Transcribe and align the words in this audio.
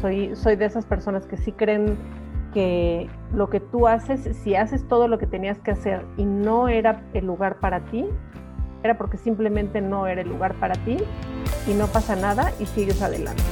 Soy, 0.00 0.36
soy 0.36 0.56
de 0.56 0.66
esas 0.66 0.84
personas 0.84 1.26
que 1.26 1.36
sí 1.36 1.52
creen 1.52 1.98
que 2.52 3.08
lo 3.32 3.50
que 3.50 3.60
tú 3.60 3.86
haces, 3.86 4.36
si 4.42 4.54
haces 4.54 4.86
todo 4.88 5.08
lo 5.08 5.18
que 5.18 5.26
tenías 5.26 5.58
que 5.58 5.70
hacer 5.70 6.04
y 6.16 6.24
no 6.24 6.68
era 6.68 7.02
el 7.14 7.26
lugar 7.26 7.60
para 7.60 7.84
ti, 7.86 8.06
era 8.82 8.96
porque 8.96 9.18
simplemente 9.18 9.80
no 9.80 10.06
era 10.06 10.20
el 10.20 10.28
lugar 10.28 10.54
para 10.54 10.74
ti 10.84 10.96
y 11.66 11.74
no 11.74 11.86
pasa 11.88 12.16
nada 12.16 12.52
y 12.58 12.66
sigues 12.66 13.02
adelante. 13.02 13.42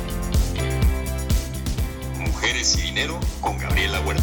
Mujeres 2.18 2.78
y 2.78 2.82
Dinero 2.82 3.18
con 3.40 3.58
Gabriela 3.58 4.00
Huerta. 4.06 4.22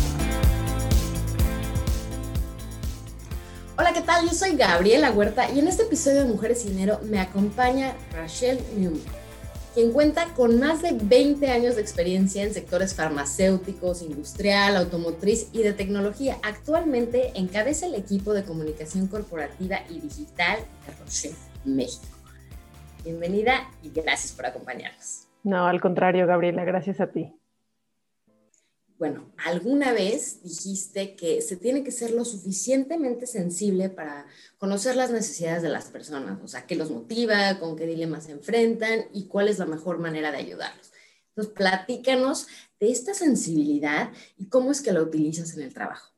Hola, 3.78 3.94
¿qué 3.94 4.02
tal? 4.02 4.28
Yo 4.28 4.34
soy 4.34 4.56
Gabriela 4.56 5.12
Huerta 5.12 5.50
y 5.50 5.60
en 5.60 5.68
este 5.68 5.84
episodio 5.84 6.24
de 6.24 6.30
Mujeres 6.30 6.66
y 6.66 6.70
Dinero 6.70 7.00
me 7.04 7.20
acompaña 7.20 7.94
Rachel 8.14 8.60
Newman, 8.78 9.02
quien 9.74 9.92
cuenta 9.92 10.34
con 10.36 10.60
más 10.60 10.82
de 10.82 10.92
20 10.94 11.50
años 11.50 11.76
de 11.76 11.82
experiencia 11.82 12.44
en 12.44 12.54
sectores 12.54 12.94
farmacéuticos, 12.94 14.02
industrial, 14.02 14.76
automotriz 14.76 15.50
y 15.54 15.64
de 15.64 15.74
tecnología. 15.74 16.38
Actualmente 16.44 17.32
encabeza 17.36 17.86
el 17.86 17.96
equipo 17.96 18.34
de 18.34 18.44
comunicación 18.44 19.08
corporativa 19.08 19.80
y 19.90 20.00
digital 20.00 20.60
de 20.86 20.94
Roche 21.00 21.32
México. 21.66 22.06
Bienvenida 23.04 23.70
y 23.82 23.90
gracias 23.90 24.34
por 24.34 24.46
acompañarnos. 24.46 25.28
No, 25.44 25.66
al 25.66 25.82
contrario, 25.82 26.28
Gabriela, 26.28 26.64
gracias 26.66 27.00
a 27.02 27.08
ti. 27.08 27.34
Bueno, 29.02 29.32
alguna 29.44 29.94
vez 29.94 30.44
dijiste 30.44 31.16
que 31.16 31.42
se 31.42 31.58
tiene 31.58 31.84
que 31.84 31.90
ser 31.90 32.12
lo 32.12 32.24
suficientemente 32.24 33.26
sensible 33.26 33.90
para 33.90 34.28
conocer 34.60 34.96
las 34.96 35.10
necesidades 35.10 35.64
de 35.64 35.70
las 35.70 35.90
personas, 35.90 36.40
o 36.44 36.48
sea, 36.48 36.68
qué 36.68 36.76
los 36.76 36.92
motiva, 36.92 37.58
con 37.60 37.76
qué 37.76 37.88
dilemas 37.88 38.26
se 38.26 38.34
enfrentan 38.34 39.06
y 39.12 39.26
cuál 39.26 39.48
es 39.48 39.58
la 39.58 39.66
mejor 39.66 39.98
manera 39.98 40.32
de 40.32 40.38
ayudarlos. 40.38 40.94
Entonces, 41.30 41.52
platícanos 41.52 42.48
de 42.80 42.92
esta 42.92 43.16
sensibilidad 43.16 44.12
y 44.38 44.50
cómo 44.50 44.70
es 44.70 44.84
que 44.84 44.94
la 44.94 45.02
utilizas 45.02 45.58
en 45.58 45.64
el 45.64 45.74
trabajo. 45.74 46.14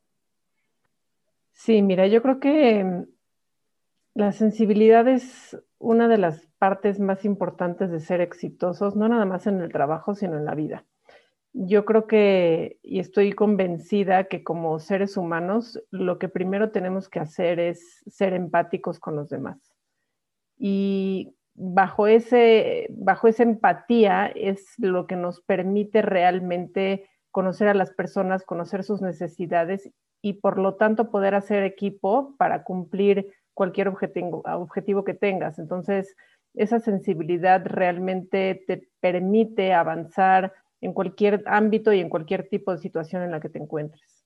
Sí, 1.54 1.82
mira, 1.82 2.08
yo 2.08 2.22
creo 2.22 2.42
que 2.42 2.84
mm, 2.84 3.06
la 4.16 4.34
sensibilidad 4.34 5.08
es 5.08 5.58
una 5.78 6.10
de 6.10 6.18
las 6.18 6.50
partes 6.58 7.00
más 7.00 7.24
importantes 7.24 7.92
de 7.92 8.02
ser 8.02 8.20
exitosos, 8.20 8.98
no 8.98 9.08
nada 9.08 9.24
más 9.24 9.48
en 9.48 9.62
el 9.62 9.72
trabajo, 9.72 10.16
sino 10.16 10.38
en 10.38 10.44
la 10.44 10.54
vida 10.54 10.86
yo 11.54 11.86
creo 11.86 12.08
que, 12.08 12.80
y 12.82 13.00
estoy 13.00 13.32
convencida 13.32 14.26
que 14.26 14.44
como 14.44 14.80
seres 14.80 15.18
humanos, 15.18 15.80
lo 15.92 16.18
que 16.18 16.28
primero 16.28 16.72
tenemos 16.72 17.10
que 17.10 17.20
hacer 17.20 17.60
es 17.60 18.04
ser 18.08 18.34
empáticos 18.34 19.00
con 19.00 19.16
los 19.16 19.30
demás. 19.30 19.72
Y 20.58 21.36
bajo, 21.54 22.08
ese, 22.08 22.88
bajo 22.90 23.28
esa 23.28 23.44
empatía 23.44 24.28
es 24.28 24.74
lo 24.78 25.06
que 25.06 25.16
nos 25.16 25.42
permite 25.42 26.02
realmente 26.02 27.08
conocer 27.30 27.68
a 27.68 27.76
las 27.76 27.92
personas, 27.92 28.44
conocer 28.44 28.84
sus 28.84 29.02
necesidades 29.02 29.92
y 30.22 30.34
por 30.34 30.58
lo 30.58 30.76
tanto 30.76 31.12
poder 31.12 31.36
hacer 31.36 31.64
equipo 31.64 32.36
para 32.38 32.64
cumplir 32.64 33.32
cualquier 33.54 33.90
objetivo, 33.90 34.42
objetivo 34.46 35.04
que 35.04 35.14
tengas. 35.14 35.60
Entonces, 35.60 36.16
esa 36.56 36.80
sensibilidad 36.80 37.64
realmente 37.66 38.64
te 38.68 38.88
permite 39.00 39.74
avanzar 39.74 40.54
en 40.84 40.94
cualquier 40.94 41.44
ámbito 41.46 41.94
y 41.94 42.00
en 42.00 42.10
cualquier 42.10 42.48
tipo 42.50 42.72
de 42.72 42.78
situación 42.78 43.24
en 43.24 43.32
la 43.32 43.40
que 43.40 43.50
te 43.50 43.60
encuentres. 43.60 44.24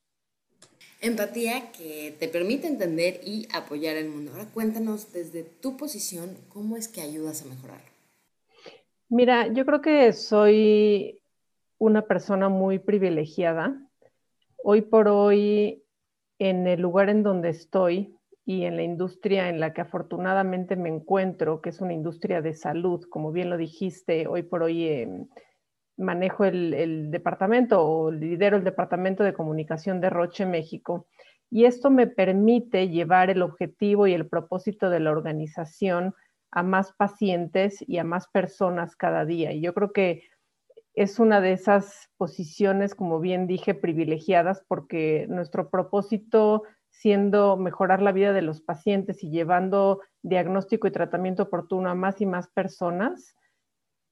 Empatía 1.00 1.72
que 1.72 2.16
te 2.20 2.28
permite 2.28 2.68
entender 2.68 3.22
y 3.24 3.48
apoyar 3.54 3.96
el 3.98 4.10
mundo. 4.10 4.32
Ahora 4.32 4.46
cuéntanos 4.52 5.14
desde 5.14 5.44
tu 5.44 5.78
posición 5.78 6.36
cómo 6.50 6.76
es 6.76 6.88
que 6.88 7.02
ayudas 7.02 7.44
a 7.44 7.46
mejorarlo. 7.46 7.86
Mira, 9.08 9.48
yo 9.48 9.66
creo 9.66 9.82
que 9.82 10.12
soy 10.12 11.22
una 11.78 12.02
persona 12.02 12.50
muy 12.50 12.80
privilegiada. 12.80 13.80
Hoy 14.64 14.82
por 14.82 15.08
hoy, 15.08 15.84
en 16.40 16.66
el 16.66 16.82
lugar 16.82 17.10
en 17.10 17.22
donde 17.22 17.50
estoy 17.50 18.16
y 18.44 18.64
en 18.64 18.76
la 18.76 18.84
industria 18.84 19.50
en 19.50 19.60
la 19.60 19.74
que 19.74 19.82
afortunadamente 19.82 20.76
me 20.76 20.90
encuentro, 20.90 21.62
que 21.62 21.70
es 21.70 21.80
una 21.80 21.94
industria 21.94 22.42
de 22.42 22.56
salud, 22.56 23.06
como 23.10 23.32
bien 23.32 23.52
lo 23.52 23.58
dijiste, 23.58 24.26
hoy 24.26 24.42
por 24.42 24.64
hoy 24.64 24.88
manejo 25.98 26.46
el, 26.46 27.12
departamento 27.12 27.84
o 27.84 28.12
lidero 28.12 28.58
el 28.58 28.64
departamento 28.64 29.24
de 29.24 29.34
comunicación 29.34 30.00
de 30.00 30.10
Roche 30.10 30.46
México. 30.46 31.08
Y 31.50 31.66
esto 31.66 31.90
me 31.90 32.08
permite 32.08 32.90
llevar 32.90 33.30
el 33.30 33.42
objetivo 33.42 34.08
y 34.08 34.14
el 34.14 34.28
propósito 34.28 34.90
de 34.90 35.00
la 35.00 35.12
organización 35.12 36.14
a 36.52 36.64
más 36.64 36.94
pacientes 36.94 37.84
y 37.88 37.98
a 37.98 38.04
más 38.04 38.28
personas 38.28 38.96
cada 38.96 39.26
día. 39.26 39.52
Y 39.52 39.62
yo 39.62 39.74
creo 39.74 39.92
que 39.92 40.24
es 40.94 41.20
una 41.20 41.42
de 41.42 41.54
esas 41.54 42.10
posiciones, 42.18 42.96
como 42.96 43.20
bien 43.20 43.48
dije, 43.48 43.76
privilegiadas 43.76 44.64
porque 44.68 45.28
nuestro 45.30 45.70
propósito 45.70 46.64
siendo 46.90 47.58
mejorar 47.58 48.02
la 48.02 48.12
vida 48.12 48.34
de 48.34 48.42
los 48.42 48.62
pacientes 48.62 49.24
y 49.24 49.30
llevando 49.30 50.02
diagnóstico 50.24 50.88
y 50.88 50.92
tratamiento 50.92 51.44
oportuno 51.44 51.90
a 51.90 51.96
más 51.96 52.22
y 52.22 52.26
más 52.26 52.48
personas, 52.48 53.36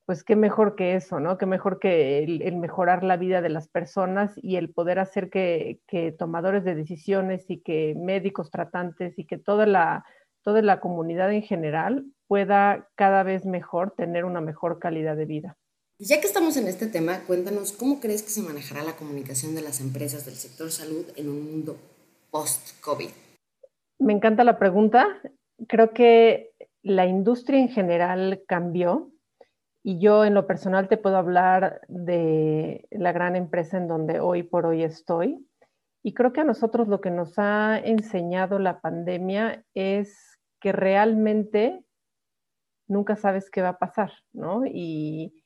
pues 0.05 0.23
qué 0.23 0.35
mejor 0.35 0.75
que 0.75 0.95
eso, 0.95 1.19
¿no? 1.19 1.37
Qué 1.37 1.45
mejor 1.45 1.79
que 1.79 2.19
el, 2.23 2.55
mejorar 2.57 3.03
la 3.03 3.17
vida 3.17 3.41
de 3.41 3.49
las 3.49 3.67
personas 3.67 4.31
y 4.35 4.57
el 4.57 4.71
poder 4.71 4.99
hacer 4.99 5.29
que, 5.29 5.79
tomadores 6.17 6.63
de 6.63 6.75
decisiones 6.75 7.45
y 7.49 7.61
que 7.61 7.95
médicos 7.97 8.51
tratantes 8.51 9.17
y 9.17 9.25
que 9.25 9.37
toda 9.37 9.65
la, 9.65 10.05
toda 10.43 10.61
la 10.61 10.79
comunidad 10.79 11.33
en 11.33 11.41
general 11.41 12.05
pueda 12.27 12.87
cada 12.95 13.23
vez 13.23 13.45
mejor 13.45 13.91
tener 13.91 14.25
una 14.25 14.41
mejor 14.41 14.79
calidad 14.79 15.17
de 15.17 15.25
vida. 15.25 15.57
Ya 15.97 16.19
que 16.21 16.27
estamos 16.27 16.57
en 16.57 16.67
este 16.67 16.87
tema, 16.87 17.21
cuéntanos 17.25 17.71
cómo 17.71 17.99
crees 17.99 18.21
que 18.21 18.29
se 18.29 18.41
manejará 18.41 18.83
la 18.83 18.97
comunicación 18.97 19.55
de 19.55 19.61
las 19.61 19.79
empresas 19.79 20.25
del 20.25 20.35
sector 20.35 20.69
salud 20.69 21.05
en 21.15 21.29
un 21.29 21.43
mundo 21.45 21.77
post-COVID. 22.29 23.09
Me 23.99 24.13
encanta 24.13 24.43
la 24.43 24.59
pregunta. 24.59 25.07
Creo 25.67 25.93
que 25.93 26.51
la 26.83 27.07
industria 27.07 27.59
en 27.59 27.69
general 27.69 28.43
cambió 28.45 29.09
y 29.87 29.99
yo 29.99 30.25
en 30.25 30.33
lo 30.33 30.47
personal 30.47 30.87
te 30.87 30.97
puedo 30.97 31.15
hablar 31.15 31.79
de 31.87 32.87
la 32.89 33.11
gran 33.11 33.35
empresa 33.35 33.77
en 33.77 33.87
donde 33.87 34.19
hoy 34.19 34.41
por 34.41 34.65
hoy 34.65 34.81
estoy. 34.81 35.47
Y 36.01 36.15
creo 36.15 36.33
que 36.33 36.41
a 36.41 36.43
nosotros 36.43 36.87
lo 36.87 37.01
que 37.01 37.11
nos 37.11 37.37
ha 37.37 37.77
enseñado 37.77 38.57
la 38.57 38.81
pandemia 38.81 39.63
es 39.75 40.39
que 40.59 40.71
realmente 40.71 41.85
nunca 42.87 43.15
sabes 43.15 43.51
qué 43.51 43.61
va 43.61 43.69
a 43.69 43.77
pasar, 43.77 44.11
¿no? 44.33 44.63
Y 44.65 45.43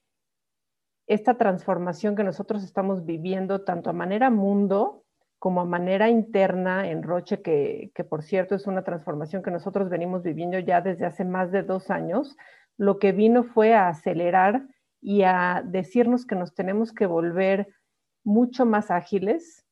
esta 1.05 1.37
transformación 1.37 2.15
que 2.15 2.23
nosotros 2.23 2.63
estamos 2.63 3.05
viviendo, 3.05 3.65
tanto 3.65 3.89
a 3.89 3.93
manera 3.93 4.29
mundo 4.29 5.03
como 5.37 5.59
a 5.59 5.65
manera 5.65 6.07
interna 6.07 6.89
en 6.89 7.03
Roche, 7.03 7.41
que, 7.41 7.91
que 7.93 8.05
por 8.05 8.23
cierto 8.23 8.55
es 8.55 8.67
una 8.67 8.85
transformación 8.85 9.43
que 9.43 9.51
nosotros 9.51 9.89
venimos 9.89 10.23
viviendo 10.23 10.59
ya 10.59 10.79
desde 10.79 11.05
hace 11.05 11.25
más 11.25 11.51
de 11.51 11.63
dos 11.63 11.89
años, 11.89 12.37
lo 12.79 12.97
que 12.97 13.11
vino 13.11 13.43
fue 13.43 13.75
a 13.75 13.89
acelerar 13.89 14.65
y 15.01 15.23
a 15.23 15.61
decirnos 15.65 16.25
que 16.25 16.35
nos 16.35 16.55
tenemos 16.55 16.93
que 16.93 17.05
volver 17.05 17.67
mucho 18.23 18.65
más 18.65 18.89
ágiles, 18.89 19.65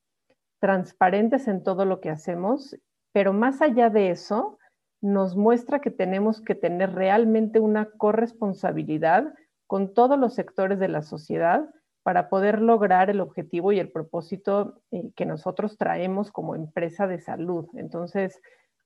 transparentes 0.60 1.48
en 1.48 1.62
todo 1.62 1.86
lo 1.86 2.00
que 2.00 2.10
hacemos, 2.10 2.76
pero 3.12 3.32
más 3.32 3.62
allá 3.62 3.88
de 3.88 4.10
eso, 4.10 4.58
nos 5.00 5.36
muestra 5.36 5.80
que 5.80 5.90
tenemos 5.90 6.42
que 6.42 6.54
tener 6.54 6.94
realmente 6.94 7.60
una 7.60 7.90
corresponsabilidad 7.90 9.32
con 9.66 9.94
todos 9.94 10.18
los 10.18 10.34
sectores 10.34 10.78
de 10.78 10.88
la 10.88 11.00
sociedad 11.00 11.66
para 12.02 12.28
poder 12.28 12.60
lograr 12.60 13.08
el 13.08 13.20
objetivo 13.20 13.72
y 13.72 13.78
el 13.78 13.90
propósito 13.90 14.82
eh, 14.90 15.12
que 15.16 15.24
nosotros 15.24 15.78
traemos 15.78 16.30
como 16.30 16.54
empresa 16.54 17.06
de 17.06 17.20
salud. 17.20 17.68
Entonces, 17.74 18.38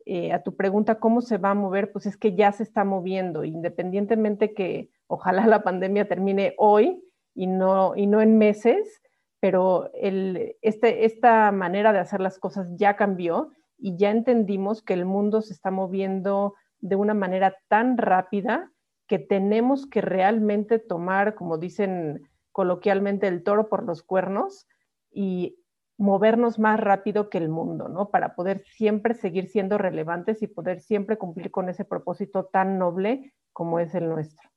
eh, 0.07 0.33
a 0.33 0.43
tu 0.43 0.57
pregunta, 0.57 0.99
¿cómo 0.99 1.21
se 1.21 1.39
va 1.39 1.51
a 1.51 1.55
mover? 1.55 1.93
Pues 1.93 2.07
es 2.07 2.17
que 2.17 2.35
ya 2.35 2.53
se 2.53 2.63
está 2.63 2.85
moviendo, 2.85 3.45
independientemente 3.45 4.55
que 4.55 4.91
ojalá 5.07 5.47
la 5.47 5.63
pandemia 5.63 6.09
termine 6.09 6.55
hoy 6.59 7.03
y 7.35 7.47
no, 7.47 7.97
y 7.97 8.07
no 8.07 8.21
en 8.21 8.39
meses, 8.39 9.03
pero 9.41 9.91
el, 9.95 10.57
este, 10.63 11.05
esta 11.05 11.51
manera 11.53 11.93
de 11.93 11.99
hacer 11.99 12.21
las 12.21 12.39
cosas 12.39 12.69
ya 12.77 12.97
cambió 12.97 13.51
y 13.79 13.97
ya 13.97 14.11
entendimos 14.11 14.83
que 14.83 14.95
el 14.95 15.05
mundo 15.05 15.43
se 15.43 15.53
está 15.53 15.71
moviendo 15.71 16.55
de 16.81 16.97
una 16.97 17.15
manera 17.15 17.57
tan 17.69 17.97
rápida 17.99 18.71
que 19.07 19.19
tenemos 19.19 19.87
que 19.87 20.01
realmente 20.01 20.79
tomar, 20.79 21.35
como 21.35 21.59
dicen 21.59 22.29
coloquialmente, 22.53 23.27
el 23.27 23.43
toro 23.43 23.69
por 23.69 23.85
los 23.85 24.03
cuernos 24.03 24.67
y 25.11 25.57
movernos 26.03 26.59
más 26.59 26.81
rápido 26.81 27.31
que 27.31 27.39
el 27.39 27.49
mundo, 27.49 27.89
¿no? 27.89 28.11
Para 28.11 28.35
poder 28.35 28.65
siempre 28.65 29.15
seguir 29.15 29.49
siendo 29.49 29.79
relevantes 29.79 30.43
y 30.43 30.49
poder 30.49 30.81
siempre 30.81 31.17
cumplir 31.17 31.53
con 31.53 31.69
ese 31.69 31.85
propósito 31.85 32.47
tan 32.47 32.77
noble 32.77 33.33
como 33.53 33.79
es 33.79 33.95
el 33.95 34.09
nuestro. 34.09 34.51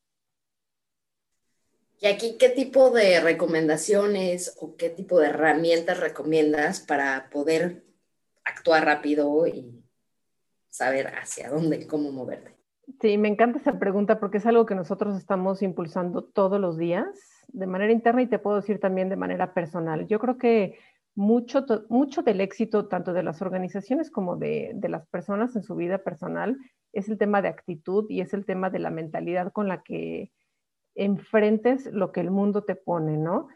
¿Y 2.01 2.07
aquí 2.07 2.37
qué 2.39 2.49
tipo 2.49 2.89
de 2.89 3.19
recomendaciones 3.19 4.57
o 4.59 4.75
qué 4.75 4.89
tipo 4.89 5.19
de 5.19 5.27
herramientas 5.27 5.99
recomiendas 5.99 6.79
para 6.79 7.29
poder 7.29 7.83
actuar 8.43 8.85
rápido 8.85 9.45
y 9.45 9.83
saber 10.69 11.13
hacia 11.15 11.49
dónde 11.49 11.77
y 11.77 11.85
cómo 11.85 12.11
moverte? 12.11 12.55
Sí, 12.99 13.19
me 13.19 13.27
encanta 13.27 13.59
esa 13.59 13.77
pregunta 13.77 14.19
porque 14.19 14.39
es 14.39 14.45
algo 14.47 14.65
que 14.65 14.75
nosotros 14.75 15.15
estamos 15.15 15.61
impulsando 15.61 16.23
todos 16.23 16.59
los 16.59 16.77
días 16.77 17.07
de 17.49 17.67
manera 17.67 17.93
interna 17.93 18.23
y 18.23 18.27
te 18.27 18.39
puedo 18.39 18.57
decir 18.57 18.79
también 18.79 19.09
de 19.09 19.15
manera 19.15 19.53
personal. 19.53 20.07
Yo 20.07 20.19
creo 20.19 20.37
que 20.39 20.77
mucho, 21.15 21.65
mucho 21.89 22.21
del 22.21 22.41
éxito 22.41 22.87
tanto 22.87 23.13
de 23.13 23.23
las 23.23 23.41
organizaciones 23.41 24.11
como 24.11 24.35
de, 24.35 24.71
de, 24.75 24.89
las 24.89 25.07
personas 25.07 25.55
en 25.55 25.63
su 25.63 25.75
vida 25.75 25.99
personal 25.99 26.57
es 26.91 27.09
el 27.09 27.17
tema 27.17 27.41
de 27.41 27.47
actitud 27.47 28.05
y 28.09 28.21
es 28.21 28.33
el 28.33 28.45
tema 28.45 28.69
de 28.69 28.79
la 28.79 28.89
mentalidad 28.89 29.51
con 29.51 29.67
la 29.67 29.81
que 29.81 30.31
enfrentes 30.95 31.85
lo 31.91 32.11
que 32.11 32.21
el 32.21 32.31
mundo 32.31 32.63
te 32.63 32.75
pone, 32.75 33.17
¿no? 33.17 33.47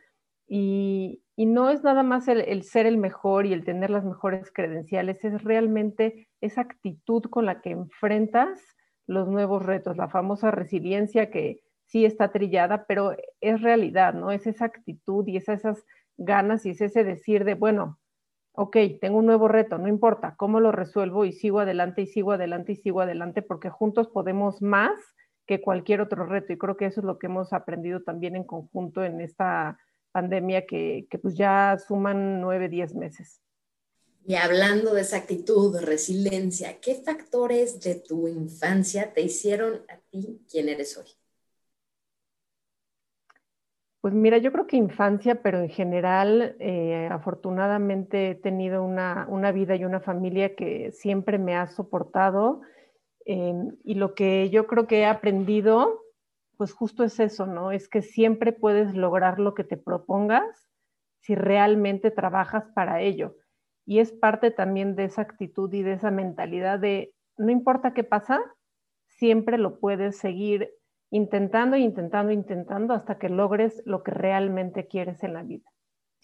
Y, 0.48 1.24
y 1.36 1.46
no 1.46 1.70
es 1.70 1.84
nada 1.84 2.04
más 2.04 2.28
el, 2.28 2.42
el, 2.42 2.64
ser 2.64 2.86
el 2.86 2.98
mejor 2.98 3.46
y 3.46 3.54
el 3.54 3.64
tener 3.64 3.90
las 3.90 4.04
mejores 4.04 4.52
credenciales, 4.52 5.24
es 5.24 5.44
realmente 5.44 6.28
esa 6.42 6.62
actitud 6.62 7.24
con 7.24 7.46
la 7.46 7.62
que 7.62 7.72
enfrentas 7.72 8.60
los 9.06 9.28
nuevos 9.28 9.66
retos, 9.66 9.98
la 9.98 10.10
famosa 10.10 10.52
resiliencia 10.52 11.30
que 11.30 11.62
sí 11.86 12.06
está 12.06 12.32
trillada, 12.32 12.86
pero 12.88 13.16
es 13.42 13.62
realidad, 13.62 14.14
¿no? 14.14 14.32
Es 14.32 14.48
esa 14.48 14.66
actitud 14.66 15.28
y 15.28 15.38
es 15.38 15.50
esas 15.50 15.84
ganas 16.20 16.66
y 16.66 16.72
es 16.72 16.82
ese 16.82 17.04
decir 17.04 17.44
de, 17.46 17.56
bueno, 17.56 18.00
ok, 18.54 18.78
tengo 19.00 19.20
un 19.20 19.26
nuevo 19.26 19.48
reto, 19.48 19.78
no 19.78 19.88
importa 19.88 20.36
cómo 20.38 20.60
lo 20.60 20.72
resuelvo 20.72 21.26
y 21.26 21.32
sigo 21.32 21.60
adelante 21.60 22.02
y 22.02 22.08
sigo 22.08 22.34
adelante 22.34 22.74
y 22.74 22.76
sigo 22.76 23.02
adelante 23.02 23.42
porque 23.42 23.70
juntos 23.70 24.10
podemos 24.10 24.62
más 24.62 25.00
que 25.48 25.62
cualquier 25.62 26.02
otro 26.02 26.26
reto 26.26 26.54
y 26.54 26.58
creo 26.58 26.78
que 26.78 26.86
eso 26.86 27.02
es 27.02 27.06
lo 27.06 27.18
que 27.18 27.28
hemos 27.28 27.54
aprendido 27.54 28.02
también 28.04 28.36
en 28.36 28.44
conjunto 28.44 29.04
en 29.04 29.22
esta 29.22 29.80
pandemia 30.12 30.66
que, 30.66 31.08
que 31.10 31.18
pues 31.18 31.36
ya 31.36 31.78
suman 31.88 32.42
nueve, 32.42 32.70
diez 32.70 32.94
meses. 32.94 33.42
Y 34.26 34.36
hablando 34.36 34.94
de 34.94 35.02
esa 35.02 35.18
actitud, 35.18 35.74
de 35.74 35.82
resiliencia, 35.82 36.80
¿qué 36.82 36.96
factores 36.96 37.80
de 37.80 37.96
tu 37.96 38.28
infancia 38.28 39.14
te 39.14 39.22
hicieron 39.22 39.82
a 39.88 39.98
ti 40.12 40.46
quien 40.52 40.70
eres 40.70 40.98
hoy? 40.98 41.08
Pues 44.02 44.14
mira, 44.14 44.38
yo 44.38 44.54
creo 44.54 44.66
que 44.66 44.78
infancia, 44.78 45.42
pero 45.42 45.60
en 45.60 45.70
general, 45.70 46.56
eh, 46.60 47.10
afortunadamente 47.12 48.32
he 48.32 48.36
tenido 48.36 48.82
una, 48.82 49.28
una, 49.30 49.52
vida 49.52 49.76
y 49.76 49.84
una 49.84 50.00
familia 50.00 50.56
que 50.56 50.92
siempre 50.94 51.38
me 51.38 51.56
ha 51.58 51.68
soportado. 51.68 52.62
Eh, 53.26 53.54
y 53.84 53.96
lo 53.96 54.16
que 54.16 54.50
yo 54.52 54.68
creo 54.68 54.88
que 54.88 55.00
he 55.00 55.06
aprendido, 55.06 56.02
pues 56.56 56.72
justo 56.74 57.04
es 57.04 57.20
eso, 57.20 57.46
¿no? 57.46 57.72
Es 57.72 57.90
que 57.90 58.02
siempre 58.02 58.54
puedes 58.54 58.96
lograr 58.96 59.38
lo 59.40 59.54
que 59.54 59.66
te 59.66 59.76
propongas 59.76 60.70
si 61.20 61.36
realmente 61.36 62.10
trabajas 62.10 62.66
para 62.74 63.02
ello. 63.02 63.36
Y 63.86 64.00
es 64.00 64.14
parte 64.14 64.50
también 64.52 64.96
de 64.96 65.06
esa 65.06 65.24
actitud 65.24 65.74
y 65.74 65.84
de 65.84 65.94
esa 65.94 66.10
mentalidad 66.10 66.80
de, 66.80 67.14
no 67.38 67.52
importa 67.52 67.94
qué 67.94 68.06
pasa, 68.06 68.40
siempre 69.08 69.58
lo 69.58 69.80
puedes 69.80 70.18
seguir 70.18 70.72
intentando, 71.12 71.76
intentando, 71.76 72.32
intentando 72.32 72.94
hasta 72.94 73.18
que 73.18 73.30
logres 73.30 73.82
lo 73.86 74.04
que 74.04 74.12
realmente 74.12 74.88
quieres 74.88 75.24
en 75.24 75.34
la 75.34 75.44
vida. 75.44 75.70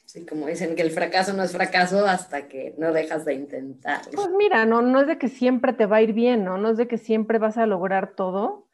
Sí, 0.06 0.26
como 0.26 0.46
dicen 0.46 0.76
que 0.76 0.84
el 0.84 0.92
fracaso 0.92 1.34
no 1.34 1.42
es 1.42 1.52
fracaso 1.52 2.06
hasta 2.06 2.48
que 2.48 2.76
no 2.78 2.94
dejas 2.94 3.26
de 3.26 3.34
intentar. 3.34 4.02
Pues 4.14 4.30
mira, 4.38 4.66
no, 4.66 4.84
no 4.84 5.02
es 5.02 5.08
de 5.08 5.18
que 5.18 5.30
siempre 5.30 5.74
te 5.74 5.88
va 5.88 5.98
a 5.98 6.02
ir 6.04 6.14
bien, 6.14 6.44
¿no? 6.44 6.58
No 6.58 6.70
es 6.70 6.78
de 6.78 6.88
que 6.88 7.00
siempre 7.00 7.40
vas 7.40 7.58
a 7.58 7.66
lograr 7.66 8.14
todo, 8.16 8.68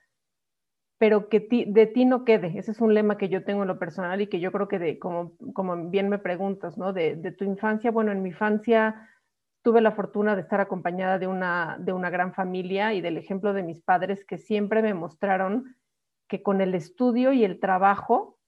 pero 0.97 1.29
que 1.29 1.39
de 1.67 1.87
ti 1.87 2.03
no 2.03 2.25
quede. 2.25 2.59
Ese 2.59 2.71
es 2.71 2.81
un 2.81 2.93
lema 2.93 3.17
que 3.17 3.29
yo 3.29 3.45
tengo 3.45 3.61
en 3.61 3.69
lo 3.69 3.79
personal 3.79 4.19
y 4.19 4.27
que 4.27 4.41
yo 4.41 4.51
creo 4.51 4.67
que 4.67 4.77
de, 4.77 4.99
como, 4.99 5.37
como 5.53 5.89
bien 5.89 6.09
me 6.09 6.19
preguntas, 6.19 6.77
¿no? 6.77 6.91
De, 6.91 7.15
de 7.15 7.31
tu 7.31 7.45
infancia, 7.45 7.91
bueno, 7.91 8.11
en 8.11 8.21
mi 8.21 8.29
infancia 8.29 9.09
tuve 9.61 9.79
la 9.79 9.93
fortuna 9.93 10.35
de 10.35 10.41
estar 10.41 10.59
acompañada 10.59 11.17
de 11.17 11.27
una, 11.27 11.77
de 11.79 11.93
una 11.93 12.09
gran 12.09 12.33
familia 12.33 12.93
y 12.93 12.99
del 12.99 13.17
ejemplo 13.17 13.53
de 13.53 13.63
mis 13.63 13.81
padres 13.81 14.25
que 14.25 14.37
siempre 14.37 14.81
me 14.81 14.93
mostraron 14.93 15.75
que 16.31 16.41
con 16.41 16.61
el 16.61 16.75
estudio 16.75 17.33
y 17.33 17.43
el 17.43 17.59
trabajo 17.59 18.39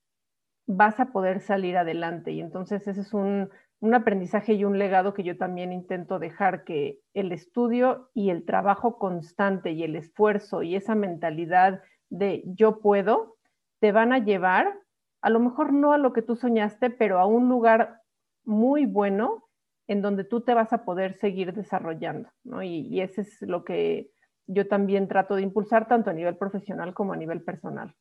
vas 0.65 1.01
a 1.01 1.11
poder 1.11 1.41
salir 1.41 1.75
adelante. 1.75 2.31
Y 2.31 2.39
entonces 2.39 2.87
ese 2.87 3.01
es 3.01 3.13
un, 3.13 3.49
un 3.81 3.93
aprendizaje 3.93 4.53
y 4.53 4.63
un 4.63 4.79
legado 4.79 5.13
que 5.13 5.23
yo 5.23 5.37
también 5.37 5.73
intento 5.73 6.17
dejar, 6.17 6.63
que 6.63 7.01
el 7.13 7.33
estudio 7.33 8.09
y 8.13 8.29
el 8.29 8.45
trabajo 8.45 8.97
constante 8.97 9.71
y 9.71 9.83
el 9.83 9.97
esfuerzo 9.97 10.63
y 10.63 10.77
esa 10.77 10.95
mentalidad 10.95 11.81
de 12.09 12.43
yo 12.45 12.79
puedo, 12.79 13.35
te 13.81 13.91
van 13.91 14.13
a 14.13 14.19
llevar, 14.19 14.73
a 15.21 15.29
lo 15.29 15.41
mejor 15.41 15.73
no 15.73 15.91
a 15.91 15.97
lo 15.97 16.13
que 16.13 16.21
tú 16.21 16.37
soñaste, 16.37 16.89
pero 16.89 17.19
a 17.19 17.25
un 17.25 17.49
lugar 17.49 17.99
muy 18.45 18.85
bueno 18.85 19.49
en 19.89 20.01
donde 20.01 20.23
tú 20.23 20.39
te 20.39 20.53
vas 20.53 20.71
a 20.71 20.85
poder 20.85 21.15
seguir 21.15 21.51
desarrollando, 21.51 22.29
¿no? 22.45 22.63
Y, 22.63 22.87
y 22.87 23.01
ese 23.01 23.19
es 23.19 23.41
lo 23.41 23.65
que 23.65 24.09
yo 24.47 24.67
también 24.67 25.07
trato 25.07 25.35
de 25.35 25.41
impulsar 25.41 25.87
tanto 25.87 26.09
a 26.09 26.13
nivel 26.13 26.37
profesional 26.37 26.93
como 26.93 27.13
a 27.13 27.17
nivel 27.17 27.41
personal. 27.41 27.95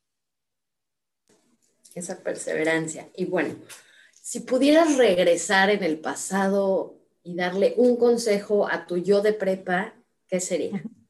Esa 1.95 2.23
perseverancia. 2.23 3.07
Y 3.15 3.25
bueno, 3.25 3.55
si 4.13 4.39
pudieras 4.39 4.97
regresar 4.97 5.69
en 5.69 5.83
el 5.83 5.99
pasado 5.99 6.95
y 7.23 7.35
darle 7.35 7.73
un 7.77 7.97
consejo 7.97 8.67
a 8.67 8.85
tu 8.87 8.97
yo 8.97 9.21
de 9.21 9.33
prepa, 9.33 9.93
¿qué 10.27 10.39
sería? 10.39 10.71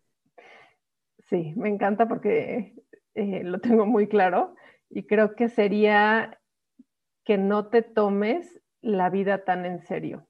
Sí, 1.30 1.54
me 1.56 1.70
encanta 1.70 2.08
porque 2.08 2.76
eh, 3.16 3.42
lo 3.44 3.60
tengo 3.60 3.88
muy 3.88 4.08
claro 4.08 4.56
y 4.90 5.08
creo 5.08 5.36
que 5.36 5.50
sería 5.50 6.40
que 7.26 7.40
no 7.40 7.70
te 7.70 7.82
tomes 7.82 8.62
la 8.82 9.10
vida 9.10 9.44
tan 9.44 9.66
en 9.66 9.82
serio. 9.82 10.28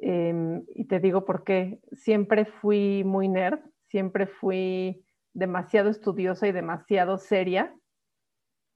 Eh, 0.00 0.62
y 0.74 0.86
te 0.86 0.98
digo 0.98 1.24
porque 1.24 1.78
siempre 1.92 2.46
fui 2.46 3.04
muy 3.04 3.28
nerd, 3.28 3.60
siempre 3.94 4.26
fui 4.26 5.06
demasiado 5.34 5.88
estudiosa 5.88 6.48
y 6.48 6.52
demasiado 6.52 7.16
seria. 7.16 7.72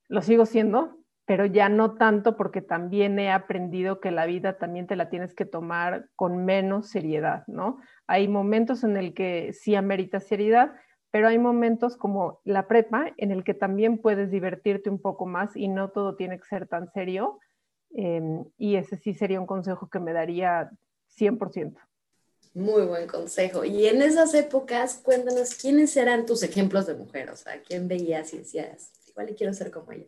Lo 0.07 0.23
sigo 0.23 0.47
siendo, 0.47 0.97
pero 1.25 1.45
ya 1.45 1.69
no 1.69 1.97
tanto 1.97 2.37
porque 2.37 2.63
también 2.63 3.19
he 3.19 3.33
aprendido 3.33 3.99
que 3.99 4.13
la 4.13 4.27
vida 4.27 4.59
también 4.59 4.87
te 4.87 4.95
la 4.95 5.11
tienes 5.11 5.35
que 5.35 5.45
tomar 5.45 6.09
con 6.15 6.45
menos 6.45 6.91
seriedad, 6.91 7.43
¿no? 7.49 7.79
Hay 8.07 8.29
momentos 8.29 8.85
en 8.85 8.97
el 8.97 9.13
que 9.13 9.53
sí 9.53 9.75
amerita 9.75 10.21
seriedad, 10.21 10.77
pero 11.11 11.27
hay 11.27 11.39
momentos 11.41 11.97
como 11.97 12.41
la 12.45 12.69
prepa 12.69 13.13
en 13.17 13.33
el 13.33 13.43
que 13.43 13.55
también 13.55 13.99
puedes 13.99 14.31
divertirte 14.31 14.89
un 14.89 15.03
poco 15.03 15.27
más 15.27 15.57
y 15.57 15.67
no 15.67 15.91
todo 15.91 16.15
tiene 16.15 16.39
que 16.39 16.45
ser 16.45 16.69
tan 16.69 16.93
serio. 16.93 17.41
Eh, 17.97 18.23
y 18.57 18.77
ese 18.77 18.97
sí 18.97 19.15
sería 19.15 19.41
un 19.41 19.49
consejo 19.49 19.91
que 19.91 19.99
me 19.99 20.13
daría 20.13 20.71
100%. 21.09 21.88
Muy 22.55 22.87
buen 22.87 23.07
consejo. 23.07 23.65
Y 23.65 23.87
en 23.87 24.03
esas 24.03 24.35
épocas, 24.35 25.01
cuéntanos, 25.05 25.55
¿quiénes 25.55 25.97
eran 25.97 26.27
tus 26.27 26.43
ejemplos 26.43 26.87
de 26.87 26.95
mujer? 26.95 27.31
O 27.31 27.37
sea, 27.37 27.61
¿quién 27.63 27.89
veías 27.89 28.33
y 28.35 28.39
decías, 28.39 28.93
igual 29.09 29.31
y 29.31 29.35
quiero 29.35 29.53
ser 29.53 29.71
como 29.71 29.93
ella? 29.93 30.07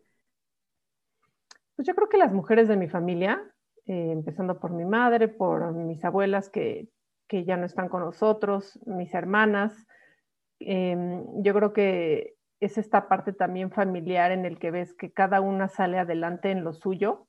Pues 1.77 1.87
yo 1.87 1.95
creo 1.95 2.09
que 2.09 2.19
las 2.19 2.33
mujeres 2.33 2.69
de 2.69 2.77
mi 2.77 2.89
familia, 2.89 3.43
eh, 3.87 4.11
empezando 4.13 4.59
por 4.59 4.73
mi 4.73 4.85
madre, 4.85 5.29
por 5.29 5.73
mis 5.73 6.05
abuelas 6.05 6.49
que, 6.49 6.89
que, 7.29 7.45
ya 7.45 7.57
no 7.57 7.67
están 7.67 7.89
con 7.89 8.03
nosotros, 8.03 8.79
mis 8.85 9.15
hermanas, 9.15 9.87
eh, 10.61 10.97
yo 11.37 11.55
creo 11.55 11.73
que 11.73 12.37
es 12.61 12.77
esta 12.77 13.09
parte 13.09 13.33
también 13.33 13.71
familiar 13.71 14.33
en 14.33 14.45
el 14.45 14.59
que 14.59 14.71
ves 14.71 14.93
que 14.93 15.13
cada 15.13 15.41
una 15.41 15.69
sale 15.69 15.99
adelante 15.99 16.51
en 16.51 16.65
lo 16.65 16.75
suyo 16.75 17.27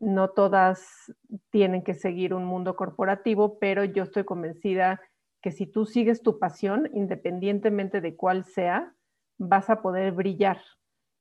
no 0.00 0.30
todas 0.30 1.12
tienen 1.50 1.82
que 1.82 1.94
seguir 1.94 2.34
un 2.34 2.44
mundo 2.44 2.76
corporativo, 2.76 3.58
pero 3.58 3.84
yo 3.84 4.04
estoy 4.04 4.24
convencida 4.24 5.00
que 5.42 5.50
si 5.50 5.66
tú 5.66 5.86
sigues 5.86 6.22
tu 6.22 6.38
pasión, 6.38 6.88
independientemente 6.92 8.00
de 8.00 8.16
cuál 8.16 8.44
sea, 8.44 8.94
vas 9.38 9.70
a 9.70 9.82
poder 9.82 10.12
brillar. 10.12 10.60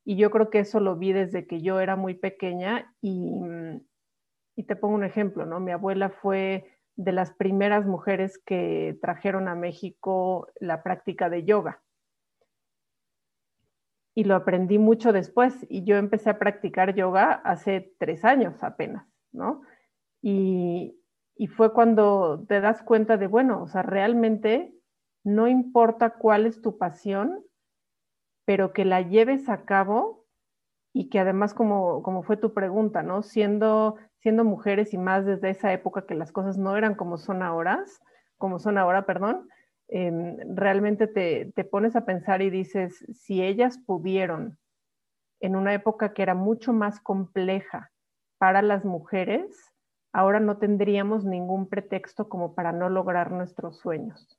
Y 0.06 0.16
yo 0.16 0.32
creo 0.32 0.50
que 0.50 0.60
eso 0.60 0.80
lo 0.80 0.96
vi 0.96 1.14
desde 1.14 1.48
que 1.48 1.62
yo 1.62 1.80
era 1.80 1.96
muy 1.96 2.14
pequeña 2.16 2.94
y, 3.02 3.42
y 4.56 4.64
te 4.64 4.76
pongo 4.76 4.96
un 4.96 5.04
ejemplo, 5.04 5.46
¿no? 5.46 5.60
Mi 5.60 5.72
abuela 5.72 6.10
fue 6.10 6.66
de 6.96 7.12
las 7.12 7.32
primeras 7.34 7.86
mujeres 7.86 8.42
que 8.44 8.98
trajeron 9.02 9.48
a 9.48 9.56
México 9.56 10.48
la 10.60 10.82
práctica 10.82 11.30
de 11.30 11.44
yoga 11.44 11.84
y 14.18 14.24
lo 14.24 14.34
aprendí 14.34 14.80
mucho 14.80 15.14
después. 15.14 15.54
Y 15.70 15.84
yo 15.84 15.96
empecé 15.96 16.32
a 16.32 16.40
practicar 16.40 16.96
yoga 16.96 17.34
hace 17.34 17.94
tres 18.00 18.26
años 18.26 18.64
apenas, 18.64 19.06
¿no? 19.32 19.62
Y, 20.24 21.00
y 21.36 21.46
fue 21.46 21.72
cuando 21.72 22.44
te 22.48 22.60
das 22.60 22.82
cuenta 22.82 23.18
de, 23.18 23.28
bueno, 23.28 23.62
o 23.62 23.68
sea, 23.68 23.84
realmente 23.84 24.74
no 25.24 25.48
importa 25.48 26.16
cuál 26.16 26.48
es 26.48 26.64
tu 26.64 26.80
pasión, 26.80 27.46
pero 28.44 28.74
que 28.74 28.86
la 28.86 29.04
lleves 29.04 29.50
a 29.50 29.66
cabo 29.66 30.26
y 30.94 31.10
que 31.10 31.20
además, 31.20 31.54
como, 31.54 32.02
como 32.02 32.24
fue 32.24 32.38
tu 32.38 32.56
pregunta, 32.56 33.04
¿no? 33.04 33.22
Siendo, 33.22 33.98
siendo 34.16 34.44
mujeres 34.44 34.96
y 34.96 34.98
más 34.98 35.28
desde 35.28 35.52
esa 35.52 35.72
época 35.74 36.08
que 36.08 36.16
las 36.16 36.32
cosas 36.32 36.58
no 36.58 36.76
eran 36.76 36.96
como 36.96 37.20
son 37.20 37.44
ahora, 37.44 37.86
como 38.40 38.58
son 38.58 38.80
ahora, 38.80 39.06
perdón, 39.06 39.48
eh, 39.90 40.12
realmente 40.54 41.08
te, 41.08 41.52
te, 41.56 41.64
pones 41.64 41.96
a 41.96 42.06
pensar 42.06 42.42
y 42.42 42.50
dices, 42.50 43.06
si 43.14 43.44
ellas 43.44 43.78
pudieron 43.78 44.58
en 45.40 45.56
una 45.56 45.74
época 45.74 46.14
que 46.14 46.24
era 46.24 46.36
mucho 46.36 46.74
más 46.74 47.00
compleja 47.00 47.92
para 48.38 48.62
las 48.62 48.86
mujeres, 48.86 49.74
ahora 50.12 50.40
no 50.40 50.58
tendríamos 50.58 51.24
ningún 51.24 51.70
pretexto 51.70 52.28
como 52.28 52.56
para 52.56 52.72
no 52.72 52.90
lograr 52.90 53.32
nuestros 53.32 53.78
sueños. 53.78 54.38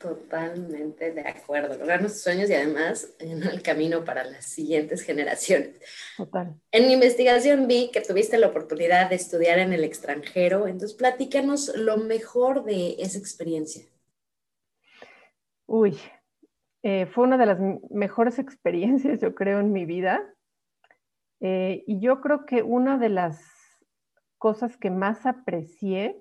Totalmente 0.00 1.12
de 1.12 1.20
acuerdo. 1.20 1.76
Lograr 1.76 2.00
nuestros 2.00 2.22
sueños 2.22 2.48
y 2.48 2.54
además 2.54 3.12
en 3.18 3.42
el 3.42 3.62
camino 3.62 4.02
para 4.02 4.24
las 4.24 4.46
siguientes 4.46 5.02
generaciones. 5.02 5.76
Total. 6.16 6.54
En 6.72 6.86
mi 6.86 6.94
investigación 6.94 7.68
vi 7.68 7.90
que 7.92 8.00
tuviste 8.00 8.38
la 8.38 8.46
oportunidad 8.46 9.10
de 9.10 9.16
estudiar 9.16 9.58
en 9.58 9.74
el 9.74 9.84
extranjero, 9.84 10.66
entonces 10.66 10.96
platícanos 10.96 11.76
lo 11.76 11.98
mejor 11.98 12.64
de 12.64 12.96
esa 12.98 13.18
experiencia. 13.18 13.84
Uy, 15.72 15.96
eh, 16.82 17.06
fue 17.06 17.24
una 17.24 17.38
de 17.38 17.46
las 17.46 17.58
mejores 17.90 18.38
experiencias, 18.40 19.20
yo 19.20 19.34
creo, 19.34 19.60
en 19.60 19.72
mi 19.72 19.84
vida. 19.84 20.20
Eh, 21.40 21.84
y 21.86 22.00
yo 22.00 22.20
creo 22.20 22.44
que 22.44 22.62
una 22.62 22.98
de 22.98 23.08
las 23.08 23.40
cosas 24.36 24.76
que 24.76 24.90
más 24.90 25.26
aprecié 25.26 26.20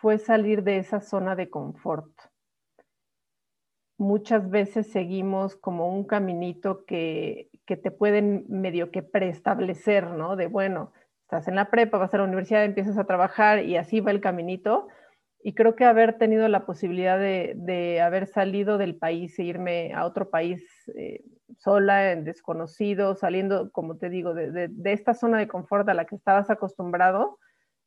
fue 0.00 0.18
salir 0.18 0.64
de 0.64 0.78
esa 0.78 1.00
zona 1.00 1.36
de 1.36 1.48
confort 1.48 2.10
muchas 3.98 4.50
veces 4.50 4.90
seguimos 4.90 5.56
como 5.56 5.88
un 5.88 6.04
caminito 6.04 6.84
que, 6.84 7.50
te 7.66 7.90
pueden 7.90 8.44
medio 8.48 8.90
que 8.90 9.02
preestablecer, 9.02 10.06
¿no? 10.08 10.36
De, 10.36 10.46
bueno, 10.46 10.92
estás 11.22 11.48
en 11.48 11.56
la 11.56 11.70
prepa, 11.70 11.98
vas 11.98 12.12
a 12.14 12.18
la 12.18 12.24
universidad, 12.24 12.64
empiezas 12.64 12.98
a 12.98 13.06
trabajar 13.06 13.64
y 13.64 13.76
así 13.76 14.00
va 14.00 14.10
el 14.10 14.20
caminito. 14.20 14.88
Y 15.42 15.54
creo 15.54 15.76
que 15.76 15.84
haber 15.84 16.18
tenido 16.18 16.48
la 16.48 16.66
posibilidad 16.66 17.18
de, 17.18 18.00
haber 18.00 18.26
salido 18.26 18.78
del 18.78 18.96
país 18.96 19.38
e 19.38 19.44
irme 19.44 19.94
a 19.94 20.04
otro 20.04 20.28
país 20.28 20.64
eh, 20.96 21.22
sola, 21.58 22.12
en 22.12 22.24
desconocido, 22.24 23.14
saliendo, 23.14 23.70
como 23.70 23.96
te 23.96 24.08
digo, 24.08 24.34
de, 24.34 24.70
esta 24.84 25.14
zona 25.14 25.38
de 25.38 25.46
confort 25.46 25.88
a 25.88 25.94
la 25.94 26.06
que 26.06 26.16
estabas 26.16 26.50
acostumbrado, 26.50 27.38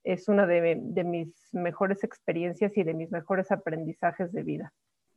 es 0.03 0.29
una 0.29 0.47
de 0.47 1.03
mis 1.03 1.33
mejores 1.51 2.03
experiencias 2.03 2.77
y 2.77 2.83
de 2.83 2.93
mis 2.93 3.11
mejores 3.11 3.51
aprendizajes 3.51 4.31
de 4.31 4.43
vida. 4.43 4.73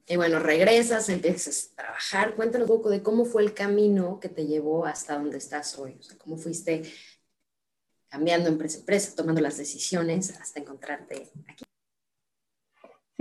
Y 0.06 0.16
bueno, 0.16 0.40
regresas, 0.40 1.08
empiezas 1.08 1.72
a 1.72 1.82
trabajar. 1.82 2.34
Cuéntanos 2.34 2.68
un 2.68 2.76
poco 2.76 2.90
de 2.90 3.02
cómo 3.02 3.24
fue 3.24 3.42
el 3.42 3.54
camino 3.54 4.18
que 4.18 4.28
te 4.28 4.46
llevó 4.46 4.84
hasta 4.84 5.16
donde 5.16 5.38
estás 5.38 5.78
hoy. 5.78 5.96
O 5.98 6.02
sea, 6.02 6.18
cómo 6.18 6.36
fuiste 6.36 6.82
cambiando 8.08 8.48
empresa 8.48 8.78
empresa, 8.78 9.14
tomando 9.16 9.40
las 9.40 9.56
decisiones 9.56 10.38
hasta 10.38 10.60
encontrarte 10.60 11.30
aquí. 11.48 11.64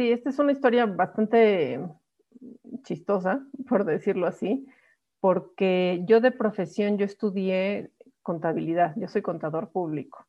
Sí, 0.01 0.11
esta 0.11 0.31
es 0.31 0.39
una 0.39 0.51
historia 0.51 0.87
bastante 0.87 1.79
chistosa, 2.81 3.45
por 3.69 3.85
decirlo 3.85 4.25
así, 4.25 4.65
porque 5.19 6.01
yo 6.07 6.21
de 6.21 6.31
profesión, 6.31 6.97
yo 6.97 7.05
estudié 7.05 7.91
contabilidad, 8.23 8.95
yo 8.97 9.07
soy 9.07 9.21
contador 9.21 9.69
público. 9.69 10.25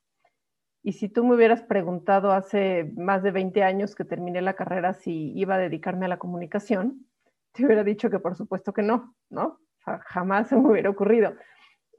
Y 0.82 0.92
si 0.92 1.08
tú 1.08 1.24
me 1.24 1.36
hubieras 1.36 1.62
preguntado 1.62 2.32
hace 2.32 2.92
más 2.98 3.22
de 3.22 3.30
20 3.30 3.62
años 3.62 3.94
que 3.94 4.04
terminé 4.04 4.42
la 4.42 4.56
carrera 4.56 4.92
si 4.92 5.32
iba 5.38 5.54
a 5.54 5.58
dedicarme 5.58 6.04
a 6.04 6.08
la 6.08 6.18
comunicación, 6.18 7.06
te 7.52 7.64
hubiera 7.64 7.82
dicho 7.82 8.10
que 8.10 8.18
por 8.18 8.36
supuesto 8.36 8.74
que 8.74 8.82
no, 8.82 9.16
¿no? 9.30 9.58
jamás 10.04 10.48
se 10.48 10.56
me 10.56 10.68
hubiera 10.68 10.90
ocurrido. 10.90 11.32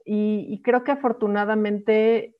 Y, 0.04 0.62
creo 0.62 0.84
que 0.84 0.92
afortunadamente 0.92 2.36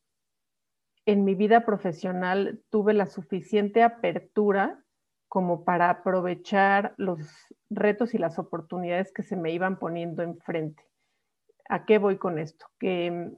en 1.06 1.24
mi 1.24 1.34
vida 1.34 1.66
profesional 1.66 2.62
tuve 2.70 2.94
la 2.94 3.06
suficiente 3.06 3.82
apertura 3.82 4.83
como 5.28 5.64
para 5.64 5.90
aprovechar 5.90 6.94
los 6.96 7.20
retos 7.70 8.14
y 8.14 8.18
las 8.18 8.38
oportunidades 8.38 9.12
que 9.12 9.22
se 9.22 9.36
me 9.36 9.52
iban 9.52 9.78
poniendo 9.78 10.22
enfrente. 10.22 10.82
¿A 11.68 11.84
qué 11.84 11.98
voy 11.98 12.18
con 12.18 12.38
esto? 12.38 12.66
Que 12.78 13.32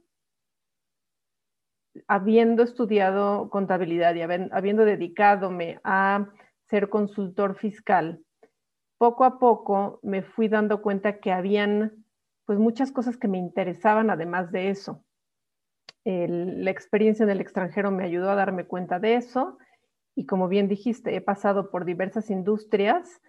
habiendo 2.07 2.63
estudiado 2.63 3.49
contabilidad 3.49 4.13
y 4.15 4.21
habiendo 4.21 4.85
dedicadome 4.85 5.79
a 5.83 6.27
ser 6.65 6.89
consultor 6.89 7.55
fiscal, 7.55 8.21
poco 8.97 9.25
a 9.25 9.39
poco 9.39 9.99
me 10.03 10.21
fui 10.21 10.47
dando 10.47 10.81
cuenta 10.81 11.19
que 11.19 11.31
habían 11.31 12.05
pues 12.45 12.59
muchas 12.59 12.91
cosas 12.91 13.17
que 13.17 13.27
me 13.27 13.37
interesaban 13.37 14.09
además 14.09 14.51
de 14.51 14.69
eso. 14.69 15.03
la 16.05 16.71
experiencia 16.71 17.23
en 17.23 17.29
el 17.29 17.41
extranjero 17.41 17.91
me 17.91 18.05
ayudó 18.05 18.29
a 18.29 18.35
darme 18.35 18.65
cuenta 18.65 18.99
de 18.99 19.15
eso 19.15 19.57
y 20.17 20.25
como 20.25 20.47
bien 20.47 20.67
dijiste, 20.67 21.15
he 21.15 21.21
pasado 21.21 21.69
por 21.69 21.85
diversas 21.85 22.31
industrias, 22.31 23.21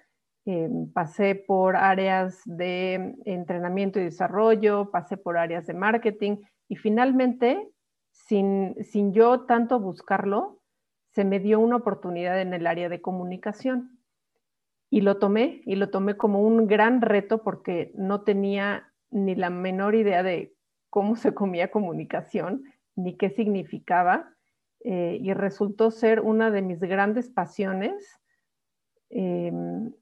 em, 0.46 0.90
pasé 0.90 1.34
por 1.34 1.76
áreas 1.76 2.40
de 2.46 3.14
entrenamiento 3.26 4.00
y 4.00 4.04
desarrollo, 4.04 4.90
pasé 4.90 5.18
por 5.18 5.36
áreas 5.36 5.66
de 5.66 5.74
marketing 5.74 6.38
y 6.66 6.76
finalmente 6.76 7.68
sin, 8.10 8.74
yo 9.12 9.42
tanto 9.42 9.78
buscarlo, 9.80 10.62
se 11.12 11.26
me 11.26 11.40
dio 11.40 11.60
una 11.60 11.76
oportunidad 11.76 12.40
en 12.40 12.54
el 12.54 12.66
área 12.66 12.88
de 12.88 13.02
comunicación. 13.02 14.00
Y 14.90 15.02
lo 15.02 15.18
tomé, 15.18 15.60
y 15.66 15.76
lo 15.76 15.90
tomé 15.90 16.16
como 16.16 16.40
un 16.40 16.66
gran 16.66 17.02
reto 17.02 17.42
porque 17.42 17.92
no 17.94 18.22
tenía 18.22 18.94
ni 19.10 19.34
la 19.34 19.50
menor 19.50 19.94
idea 19.94 20.22
de 20.22 20.54
cómo 20.88 21.16
se 21.16 21.34
comía 21.34 21.70
comunicación, 21.70 22.64
ni 22.96 23.14
qué 23.18 23.28
significaba, 23.28 24.37
eh, 24.80 25.18
y 25.20 25.32
resultó 25.34 25.90
ser 25.90 26.20
una 26.20 26.50
de 26.50 26.62
mis 26.62 26.80
grandes 26.80 27.30
pasiones. 27.30 28.20
Em, 29.10 29.92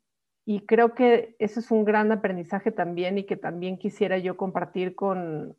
y 0.44 0.60
creo 0.66 0.94
que 0.94 1.34
eso 1.38 1.60
es 1.60 1.70
un 1.70 1.84
gran 1.84 2.12
aprendizaje 2.12 2.70
también 2.70 3.18
y 3.18 3.24
que 3.24 3.36
también 3.36 3.78
quisiera 3.78 4.18
yo 4.18 4.36
compartir 4.36 4.94
con, 4.94 5.56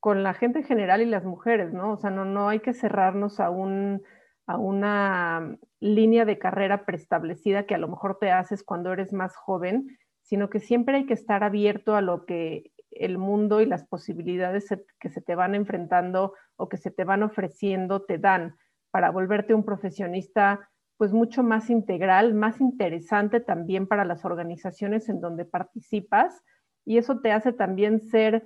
con 0.00 0.22
la 0.22 0.34
gente 0.34 0.60
en 0.60 0.64
general 0.64 1.02
y 1.02 1.06
las 1.06 1.24
mujeres, 1.24 1.72
¿no? 1.72 1.92
O 1.92 1.96
sea, 1.96 2.10
no, 2.10 2.24
no 2.24 2.48
hay 2.48 2.60
que 2.60 2.72
cerrarnos 2.72 3.40
a, 3.40 3.50
un, 3.50 4.02
a 4.46 4.56
una 4.56 5.58
línea 5.80 6.24
de 6.24 6.38
carrera 6.38 6.84
preestablecida 6.84 7.66
que 7.66 7.74
a 7.74 7.78
lo 7.78 7.88
mejor 7.88 8.18
te 8.18 8.30
haces 8.30 8.62
cuando 8.62 8.92
eres 8.92 9.12
más 9.12 9.36
joven, 9.36 9.98
sino 10.22 10.50
que 10.50 10.60
siempre 10.60 10.96
hay 10.96 11.06
que 11.06 11.14
estar 11.14 11.42
abierto 11.42 11.96
a 11.96 12.02
lo 12.02 12.24
que 12.24 12.72
el 12.90 13.18
mundo 13.18 13.60
y 13.60 13.66
las 13.66 13.84
posibilidades 13.84 14.68
que 15.00 15.08
se 15.08 15.20
te 15.20 15.34
van 15.34 15.54
enfrentando 15.54 16.34
o 16.58 16.68
que 16.68 16.76
se 16.76 16.90
te 16.90 17.04
van 17.04 17.22
ofreciendo 17.22 18.02
te 18.02 18.18
dan 18.18 18.56
para 18.90 19.10
volverte 19.10 19.54
un 19.54 19.64
profesionista 19.64 20.68
pues 20.98 21.12
mucho 21.12 21.42
más 21.42 21.70
integral, 21.70 22.34
más 22.34 22.60
interesante 22.60 23.40
también 23.40 23.86
para 23.86 24.04
las 24.04 24.24
organizaciones 24.24 25.08
en 25.08 25.20
donde 25.20 25.44
participas 25.44 26.42
y 26.84 26.98
eso 26.98 27.20
te 27.20 27.32
hace 27.32 27.52
también 27.52 28.00
ser 28.00 28.44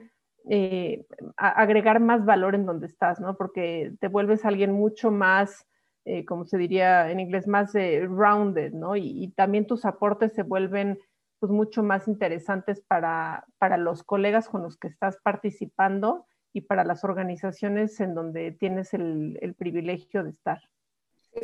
eh, 0.49 1.07
agregar 1.37 2.01
más 2.01 2.25
valor 2.25 2.55
en 2.55 2.67
donde 2.67 2.87
estás, 2.87 3.21
¿no? 3.21 3.37
Porque 3.37 3.93
te 4.01 4.09
vuelves 4.09 4.45
alguien 4.45 4.73
mucho 4.73 5.11
más, 5.11 5.67
eh, 6.05 6.25
como 6.25 6.45
se 6.45 6.59
diría 6.59 7.11
en 7.11 7.21
inglés, 7.21 7.47
más 7.47 7.75
eh, 7.75 8.05
rounded, 8.07 8.73
¿no? 8.73 8.97
Y, 8.97 9.33
también 9.37 9.67
tus 9.67 9.85
aportes 9.85 10.35
se 10.35 10.43
vuelven 10.43 10.99
pues 11.39 11.51
mucho 11.53 11.83
más 11.83 12.09
interesantes 12.09 12.81
para, 12.81 13.47
para 13.59 13.77
los 13.77 14.03
colegas 14.03 14.49
con 14.49 14.63
los 14.63 14.77
que 14.77 14.89
estás 14.89 15.19
participando 15.23 16.27
y 16.53 16.63
para 16.63 16.85
las 16.85 17.05
organizaciones 17.05 17.99
en 18.01 18.15
donde 18.15 18.53
tienes 18.53 18.95
el, 18.95 19.39
el 19.41 19.55
privilegio 19.55 20.25
de 20.25 20.31
estar. 20.31 20.61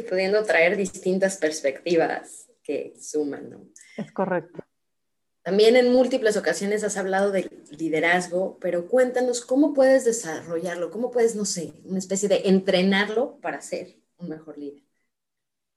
pudiendo 0.09 0.45
traer 0.45 0.77
distintas 0.77 1.38
perspectivas 1.38 2.50
que 2.62 2.95
suman, 3.00 3.50
¿no? 3.50 3.61
Es 3.97 4.12
correcto. 4.12 4.62
También 5.43 5.77
en 5.77 5.91
múltiples 5.91 6.37
ocasiones 6.37 6.85
has 6.85 6.99
hablado 6.99 7.31
de 7.31 7.49
liderazgo, 7.71 8.59
pero 8.61 8.87
cuéntanos 8.87 9.41
cómo 9.41 9.73
puedes 9.73 10.05
desarrollarlo, 10.05 10.91
cómo 10.91 11.11
puedes, 11.11 11.35
no 11.37 11.47
sé, 11.47 11.73
una 11.87 11.99
especie 11.99 12.29
de 12.29 12.43
entrenarlo 12.45 13.38
para 13.41 13.62
ser 13.62 13.97
un 14.19 14.29
mejor 14.29 14.59
líder. 14.59 14.83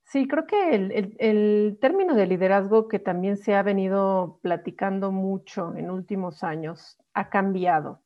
Sí, 0.04 0.28
creo 0.28 0.46
que 0.46 0.76
el, 0.76 1.78
término 1.80 2.16
de 2.16 2.28
liderazgo 2.28 2.90
que 2.90 3.00
también 3.00 3.38
se 3.38 3.56
ha 3.56 3.64
venido 3.64 4.40
platicando 4.42 5.10
mucho 5.14 5.74
en 5.78 5.90
últimos 5.90 6.44
años 6.44 6.98
ha 7.14 7.30
cambiado. 7.30 8.02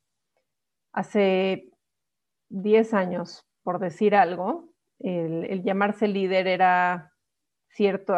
Hace 0.96 1.70
10 2.50 2.94
años, 2.94 3.46
por 3.64 3.80
decir 3.80 4.16
algo, 4.16 4.70
el, 5.00 5.62
llamarse 5.64 6.08
líder 6.08 6.48
era 6.48 7.12
cierto, 7.70 8.16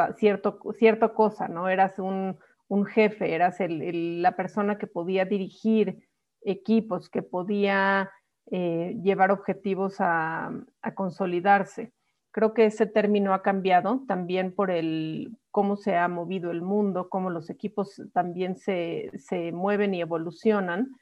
cosa, 1.16 1.48
¿no? 1.48 1.70
Eras 1.70 1.98
un, 1.98 2.38
un 2.68 2.86
jefe, 2.86 3.34
eras 3.34 3.58
la 3.60 4.36
persona 4.36 4.78
que 4.78 4.88
podía 4.88 5.26
dirigir 5.26 6.08
equipos, 6.42 7.10
que 7.10 7.24
podía 7.24 8.12
eh, 8.50 8.98
llevar 9.04 9.32
objetivos 9.32 9.96
a, 10.00 10.52
consolidarse. 10.96 11.92
Creo 12.32 12.54
que 12.54 12.66
ese 12.66 12.86
término 12.86 13.34
ha 13.34 13.42
cambiado 13.42 14.04
también 14.08 14.54
por 14.54 14.72
el 14.72 15.36
cómo 15.52 15.76
se 15.76 15.98
ha 15.98 16.08
movido 16.08 16.52
el 16.52 16.62
mundo, 16.62 17.10
cómo 17.10 17.30
los 17.30 17.50
equipos 17.50 18.02
también 18.14 18.56
se, 18.56 19.12
mueven 19.54 19.94
y 19.94 20.02
evolucionan. 20.02 20.96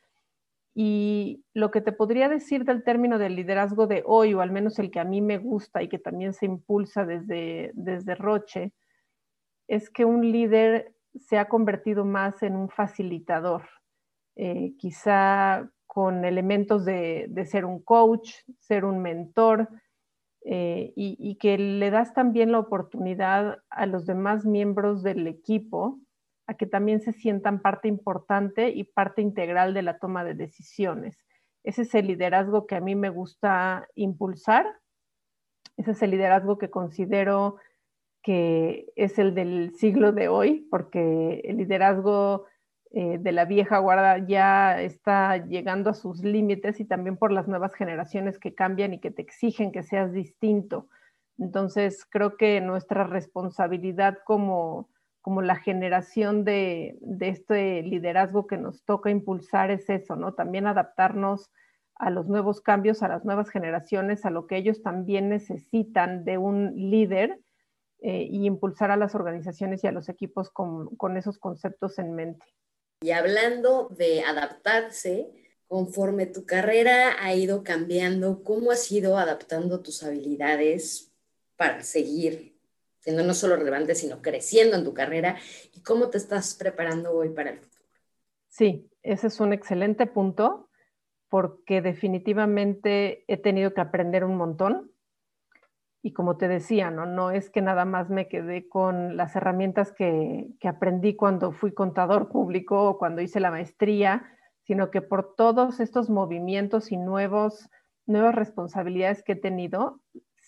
Y 0.78 1.46
lo 1.54 1.72
que 1.72 1.80
te 1.80 1.94
podría 1.94 2.28
decir 2.28 2.66
del 2.66 2.84
término 2.84 3.18
del 3.18 3.38
liderazgo 3.38 3.88
de 3.88 4.04
hoy, 4.06 4.34
o 4.34 4.42
al 4.42 4.52
menos 4.52 4.78
el 4.78 4.92
que 4.92 5.00
a 5.00 5.06
mí 5.06 5.22
me 5.22 5.38
gusta 5.38 5.82
y 5.82 5.88
que 5.88 6.00
también 6.00 6.34
se 6.34 6.46
impulsa 6.46 7.06
desde, 7.06 7.72
desde 7.76 8.14
Roche, 8.16 8.74
es 9.70 9.90
que 9.90 10.04
un 10.04 10.30
líder 10.30 10.94
se 11.16 11.38
ha 11.38 11.48
convertido 11.48 12.04
más 12.04 12.44
en 12.44 12.58
un 12.58 12.70
facilitador, 12.70 13.64
eh, 14.36 14.74
quizá 14.78 15.72
con 15.88 16.26
elementos 16.26 16.84
de, 16.84 17.32
ser 17.50 17.64
un 17.64 17.82
coach, 17.82 18.32
ser 18.60 18.84
un 18.84 19.02
mentor, 19.02 19.70
eh, 20.48 20.94
y, 20.96 21.38
que 21.38 21.58
le 21.58 21.90
das 21.90 22.14
también 22.14 22.52
la 22.52 22.60
oportunidad 22.60 23.64
a 23.70 23.86
los 23.88 24.06
demás 24.06 24.46
miembros 24.46 25.02
del 25.02 25.26
equipo 25.26 26.00
a 26.48 26.56
que 26.56 26.66
también 26.66 27.02
se 27.02 27.14
sientan 27.14 27.62
parte 27.62 27.88
importante 27.88 28.70
y 28.70 28.84
parte 28.84 29.22
integral 29.22 29.74
de 29.74 29.82
la 29.82 29.98
toma 29.98 30.24
de 30.24 30.36
decisiones. 30.36 31.18
Ese 31.64 31.82
es 31.82 31.96
el 31.96 32.08
liderazgo 32.08 32.68
que 32.68 32.76
a 32.76 32.82
mí 32.82 32.96
me 32.96 33.10
gusta 33.10 33.88
impulsar. 33.96 34.66
Ese 35.78 35.92
es 35.92 36.02
el 36.04 36.12
liderazgo 36.12 36.58
que 36.58 36.70
considero 36.70 37.58
que 38.22 38.88
es 38.96 39.20
el 39.20 39.36
del 39.36 39.74
siglo 39.76 40.12
de 40.12 40.28
hoy, 40.28 40.68
porque 40.72 41.42
el 41.44 41.58
liderazgo 41.58 42.46
eh, 42.92 43.18
de 43.20 43.32
la 43.32 43.46
vieja 43.46 43.78
guarda 43.80 44.18
ya 44.26 44.82
está 44.82 45.38
llegando 45.38 45.90
a 45.90 45.94
sus 45.94 46.24
límites 46.24 46.80
y 46.80 46.86
también 46.86 47.18
por 47.18 47.32
las 47.32 47.48
nuevas 47.48 47.76
generaciones 47.76 48.40
que 48.40 48.56
cambian 48.56 48.94
y 48.94 49.00
que 49.00 49.12
te 49.12 49.22
exigen 49.22 49.72
que 49.72 49.84
seas 49.84 50.14
distinto. 50.14 50.88
Entonces, 51.38 52.06
creo 52.06 52.38
que 52.38 52.62
nuestra 52.62 53.04
responsabilidad 53.04 54.20
como, 54.26 54.90
como 55.26 55.42
la 55.42 55.56
generación 55.56 56.46
de, 56.46 57.00
de, 57.02 57.30
este 57.30 57.82
liderazgo 57.82 58.46
que 58.46 58.58
nos 58.58 58.84
toca 58.84 59.10
impulsar 59.10 59.72
es 59.72 59.90
eso, 59.90 60.16
¿no? 60.16 60.36
También 60.36 60.68
adaptarnos 60.68 61.50
a 61.96 62.12
los 62.12 62.28
nuevos 62.28 62.62
cambios, 62.62 63.02
a 63.02 63.08
las 63.08 63.26
nuevas 63.26 63.50
generaciones, 63.50 64.24
a 64.24 64.30
lo 64.30 64.46
que 64.46 64.56
ellos 64.56 64.84
también 64.84 65.30
necesitan 65.30 66.26
de 66.26 66.38
un 66.38 66.92
líder 66.92 67.40
eh, 68.04 68.28
y 68.30 68.46
impulsar 68.46 68.92
a 68.92 68.98
las 68.98 69.16
organizaciones 69.16 69.84
y 69.84 69.88
a 69.88 69.92
los 69.92 70.10
equipos 70.10 70.52
con, 70.52 70.96
con 70.96 71.18
esos 71.18 71.40
conceptos 71.40 71.98
en 71.98 72.14
mente. 72.14 72.46
Y 73.02 73.10
hablando 73.10 73.88
de 73.98 74.22
adaptarse, 74.22 75.32
conforme 75.68 76.28
tu 76.28 76.46
carrera 76.46 77.16
ha 77.20 77.34
ido 77.34 77.64
cambiando, 77.64 78.44
¿cómo 78.44 78.70
has 78.70 78.92
ido 78.92 79.18
adaptando 79.18 79.82
tus 79.82 80.04
habilidades 80.04 81.12
para 81.56 81.82
seguir 81.82 82.55
siendo 83.06 83.24
no 83.24 83.36
solo 83.36 83.56
relevante, 83.56 83.94
sino 83.94 84.20
creciendo 84.20 84.76
en 84.76 84.84
tu 84.84 84.96
carrera? 84.96 85.38
¿Y 85.76 85.82
cómo 85.82 86.10
te 86.10 86.18
estás 86.18 86.56
preparando 86.56 87.14
hoy 87.14 87.30
para 87.30 87.52
el 87.52 87.60
futuro? 87.60 87.86
Sí, 88.48 88.90
ese 89.04 89.28
es 89.28 89.40
un 89.40 89.54
excelente 89.54 90.08
punto 90.08 90.70
porque 91.30 91.84
definitivamente 91.84 93.24
he 93.28 93.38
tenido 93.38 93.76
que 93.76 93.82
aprender 93.82 94.24
un 94.24 94.38
montón 94.38 94.92
y 96.02 96.14
como 96.14 96.36
te 96.38 96.48
decía, 96.48 96.90
¿no? 96.90 97.06
no 97.06 97.30
es 97.30 97.52
que 97.52 97.62
nada 97.62 97.86
más 97.86 98.10
me 98.10 98.28
quedé 98.28 98.68
con 98.68 99.18
las 99.18 99.36
herramientas 99.36 99.92
que, 99.92 100.48
aprendí 100.64 101.16
cuando 101.16 101.52
fui 101.52 101.74
contador 101.74 102.30
público 102.30 102.90
o 102.90 102.98
cuando 102.98 103.22
hice 103.22 103.40
la 103.40 103.52
maestría, 103.52 104.26
sino 104.64 104.90
que 104.90 105.04
por 105.04 105.36
todos 105.36 105.80
estos 105.80 106.10
movimientos 106.10 106.92
y 106.92 106.98
nuevos, 106.98 107.70
nuevas 108.08 108.34
responsabilidades 108.34 109.22
que 109.22 109.34
he 109.34 109.36
tenido, 109.36 110.02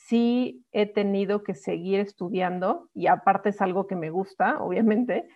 sí 0.07 0.65
he 0.71 0.85
tenido 0.85 1.43
que 1.43 1.53
seguir 1.53 1.99
estudiando 1.99 2.89
y 2.93 3.07
aparte 3.07 3.49
es 3.49 3.61
algo 3.61 3.87
que 3.87 3.95
me 3.95 4.09
gusta, 4.09 4.59
obviamente, 4.59 5.27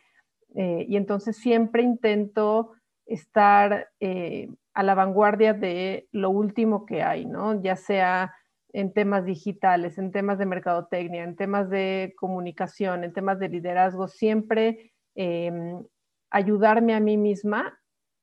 eh, 0.56 0.86
y 0.88 0.96
entonces 0.96 1.38
siempre 1.38 1.84
intento 1.84 2.72
estar 3.06 3.90
eh, 4.00 4.50
a 4.74 4.84
la 4.84 4.96
vanguardia 4.96 5.54
de 5.54 6.08
lo 6.12 6.30
último 6.30 6.86
que 6.86 7.04
hay, 7.04 7.25
¿no? 7.25 7.62
Ya 7.62 7.75
sea 7.75 8.34
en 8.74 8.94
temas 8.94 9.25
digitales, 9.25 9.98
en 9.98 10.12
temas 10.12 10.38
de 10.38 10.46
mercadotecnia, 10.46 11.24
en 11.24 11.36
temas 11.36 11.70
de 11.70 12.13
comunicación, 12.18 13.04
en 13.04 13.12
temas 13.12 13.40
de 13.40 13.50
liderazgo, 13.50 14.08
siempre 14.08 14.94
em, 15.16 15.84
ayudarme 16.30 16.96
a 16.96 17.01
mí 17.01 17.18
misma 17.18 17.78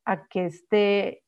a 0.06 0.26
que 0.28 0.46
esté 0.46 1.22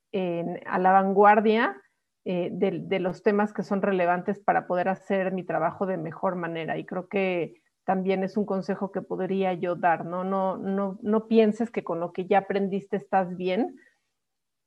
a 0.67 0.79
la 0.79 0.91
vanguardia 0.91 1.77
eh, 2.25 2.51
de, 2.53 3.01
los 3.01 3.23
temas 3.23 3.55
que 3.55 3.63
son 3.63 3.81
relevantes 3.81 4.39
para 4.39 4.67
poder 4.67 4.89
hacer 4.89 5.33
mi 5.33 5.43
trabajo 5.43 5.87
de 5.87 5.97
mejor 5.97 6.37
manera. 6.37 6.77
Y 6.77 6.85
creo 6.85 7.09
que 7.09 7.63
también 7.85 8.23
es 8.23 8.37
un 8.37 8.45
consejo 8.45 8.93
que 8.93 9.01
podría 9.01 9.55
yo 9.55 9.75
dar, 9.75 10.05
¿no? 10.05 10.23
No, 10.23 10.59
no, 10.59 10.99
no 11.03 11.29
pienses 11.29 11.71
que 11.71 11.83
con 11.83 11.99
lo 11.99 12.13
que 12.13 12.27
ya 12.27 12.39
aprendiste 12.39 12.97
estás 12.97 13.37
bien. 13.37 13.77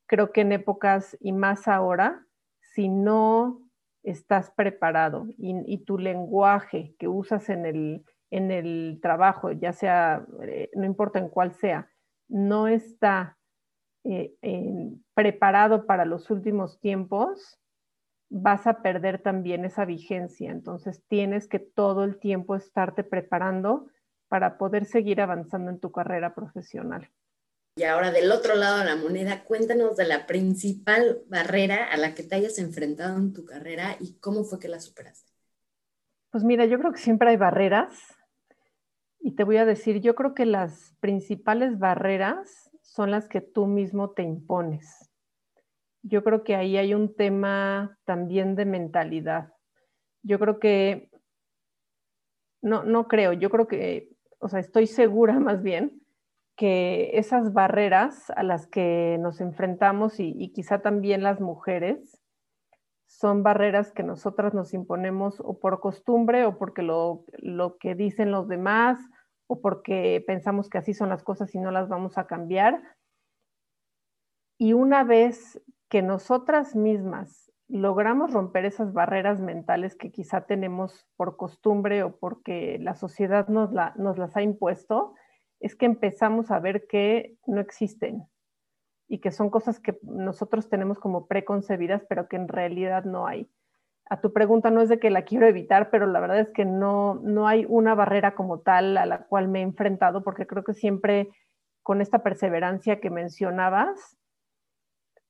Creo 0.06 0.32
que 0.32 0.40
en 0.40 0.52
épocas 0.52 1.16
y 1.20 1.32
más 1.32 1.68
ahora, 1.68 2.26
si 2.60 2.88
no 2.88 3.60
estás 4.02 4.50
preparado 4.50 5.26
y, 5.38 5.78
tu 5.84 5.96
lenguaje 5.96 6.94
que 6.98 7.08
usas 7.08 7.48
en 7.48 7.66
el, 7.66 8.04
en 8.30 8.50
el 8.50 8.98
trabajo, 9.00 9.52
ya 9.52 9.72
sea, 9.72 10.26
eh, 10.42 10.70
no 10.74 10.84
importa 10.84 11.18
en 11.20 11.28
cuál 11.28 11.52
sea, 11.52 11.88
no 12.28 12.68
está 12.68 13.38
eh, 14.04 14.36
preparado 15.14 15.86
para 15.86 16.04
los 16.04 16.30
últimos 16.30 16.78
tiempos, 16.80 17.58
vas 18.28 18.66
a 18.66 18.82
perder 18.82 19.22
también 19.22 19.64
esa 19.64 19.84
vigencia. 19.84 20.50
Entonces 20.50 21.02
tienes 21.08 21.48
que 21.48 21.58
todo 21.58 22.04
el 22.04 22.18
tiempo 22.18 22.56
estarte 22.56 23.04
preparando 23.04 23.88
para 24.28 24.58
poder 24.58 24.84
seguir 24.84 25.20
avanzando 25.20 25.70
en 25.70 25.78
tu 25.78 25.92
carrera 25.92 26.34
profesional. 26.34 27.10
Y 27.76 27.84
ahora 27.84 28.12
del 28.12 28.30
otro 28.30 28.54
lado 28.54 28.78
de 28.78 28.84
la 28.84 28.96
moneda, 28.96 29.42
cuéntanos 29.44 29.96
de 29.96 30.06
la 30.06 30.26
principal 30.26 31.22
barrera 31.26 31.84
a 31.90 31.96
la 31.96 32.14
que 32.14 32.22
te 32.22 32.36
hayas 32.36 32.58
enfrentado 32.58 33.18
en 33.18 33.32
tu 33.32 33.44
carrera 33.44 33.96
y 33.98 34.18
cómo 34.18 34.44
fue 34.44 34.60
que 34.60 34.68
la 34.68 34.80
superaste. 34.80 35.32
Pues 36.30 36.44
mira, 36.44 36.66
yo 36.66 36.78
creo 36.78 36.92
que 36.92 37.00
siempre 37.00 37.30
hay 37.30 37.36
barreras 37.36 37.92
y 39.20 39.34
te 39.34 39.44
voy 39.44 39.56
a 39.56 39.64
decir, 39.64 40.00
yo 40.00 40.14
creo 40.14 40.34
que 40.34 40.46
las 40.46 40.94
principales 41.00 41.78
barreras 41.78 42.70
son 42.94 43.10
las 43.10 43.28
que 43.28 43.40
tú 43.40 43.66
mismo 43.66 44.10
te 44.10 44.22
impones. 44.22 45.10
Yo 46.02 46.22
creo 46.22 46.44
que 46.44 46.54
ahí 46.54 46.76
hay 46.76 46.94
un 46.94 47.16
tema 47.16 47.98
también 48.04 48.54
de 48.54 48.66
mentalidad. 48.66 49.52
Yo 50.22 50.38
creo 50.38 50.60
que, 50.60 51.10
no, 52.62 52.84
no 52.84 53.08
creo, 53.08 53.32
yo 53.32 53.50
creo 53.50 53.66
que, 53.66 54.10
o 54.38 54.48
sea, 54.48 54.60
estoy 54.60 54.86
segura 54.86 55.40
más 55.40 55.62
bien 55.62 56.00
que 56.56 57.18
esas 57.18 57.52
barreras 57.52 58.30
a 58.36 58.44
las 58.44 58.68
que 58.68 59.18
nos 59.18 59.40
enfrentamos 59.40 60.20
y, 60.20 60.52
quizá 60.52 60.80
también 60.80 61.24
las 61.24 61.40
mujeres 61.40 62.22
son 63.06 63.42
barreras 63.42 63.90
que 63.90 64.04
nosotras 64.04 64.54
nos 64.54 64.72
imponemos 64.72 65.40
o 65.40 65.58
por 65.58 65.80
costumbre 65.80 66.46
o 66.46 66.58
porque 66.58 66.82
lo, 66.82 67.24
lo 67.38 67.76
que 67.76 67.96
dicen 67.96 68.30
los 68.30 68.46
demás 68.46 69.00
o 69.54 69.60
porque 69.60 70.22
pensamos 70.26 70.68
que 70.68 70.78
así 70.78 70.94
son 70.94 71.08
las 71.08 71.22
cosas 71.22 71.54
y 71.54 71.60
no 71.60 71.70
las 71.70 71.88
vamos 71.88 72.18
a 72.18 72.26
cambiar. 72.26 72.82
Y 74.58 74.72
una 74.72 75.04
vez 75.04 75.62
que 75.88 76.02
nosotras 76.02 76.74
mismas 76.74 77.52
logramos 77.68 78.32
romper 78.32 78.64
esas 78.64 78.92
barreras 78.92 79.40
mentales 79.40 79.96
que 79.96 80.10
quizá 80.10 80.42
tenemos 80.42 81.06
por 81.16 81.36
costumbre 81.36 82.02
o 82.02 82.16
porque 82.16 82.78
la 82.80 82.94
sociedad 82.94 83.48
nos, 83.48 83.70
nos 83.96 84.18
las 84.18 84.36
ha 84.36 84.42
impuesto, 84.42 85.14
es 85.60 85.74
que 85.76 85.86
empezamos 85.86 86.50
a 86.50 86.58
ver 86.58 86.86
que 86.86 87.36
no 87.46 87.60
existen 87.60 88.26
y 89.08 89.18
que 89.18 89.30
son 89.30 89.50
cosas 89.50 89.80
que 89.80 89.98
nosotros 90.02 90.68
tenemos 90.68 90.98
como 90.98 91.26
preconcebidas, 91.26 92.04
pero 92.08 92.28
que 92.28 92.36
en 92.36 92.48
realidad 92.48 93.04
no 93.04 93.26
hay. 93.26 93.48
A 94.10 94.20
tu 94.20 94.32
pregunta 94.32 94.70
no 94.70 94.80
es 94.80 94.88
de 94.88 94.98
que 94.98 95.10
la 95.10 95.22
quiero 95.22 95.46
evitar, 95.46 95.90
pero 95.90 96.06
la 96.06 96.20
verdad 96.20 96.40
es 96.40 96.50
que 96.50 96.64
no, 96.64 97.14
no 97.22 97.48
hay 97.48 97.66
una 97.68 97.94
barrera 97.94 98.34
como 98.34 98.60
tal 98.60 98.96
a 98.96 99.06
la 99.06 99.24
cual 99.26 99.48
me 99.48 99.60
he 99.60 99.62
enfrentado, 99.62 100.22
porque 100.22 100.46
creo 100.46 100.62
que 100.64 100.74
siempre 100.74 101.30
con 101.82 102.00
esta 102.00 102.22
perseverancia 102.22 103.00
que 103.00 103.10
mencionabas, 103.10 104.16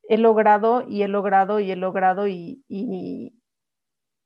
he 0.08 0.18
logrado 0.18 0.84
y 0.87 1.02
he 1.02 1.08
logrado 1.08 1.60
y 1.60 1.70
he 1.70 1.76
logrado 1.76 2.26
y, 2.26 2.64
y, 2.68 3.34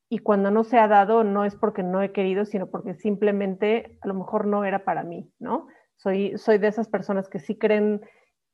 y 0.08 0.18
cuando 0.18 0.50
no 0.50 0.64
se 0.64 0.78
ha 0.78 0.88
dado 0.88 1.24
no 1.24 1.44
es 1.44 1.54
porque 1.54 1.82
no 1.82 2.02
he 2.02 2.12
querido, 2.12 2.44
sino 2.44 2.68
porque 2.68 2.94
simplemente 2.94 3.98
a 4.00 4.08
lo 4.08 4.14
mejor 4.14 4.46
no 4.46 4.64
era 4.64 4.84
para 4.84 5.02
mí, 5.02 5.30
¿no? 5.38 5.66
Soy, 5.96 6.36
de 6.36 6.68
esas 6.68 6.88
personas 6.88 7.28
que 7.28 7.40
sí 7.40 7.58
creen 7.58 8.00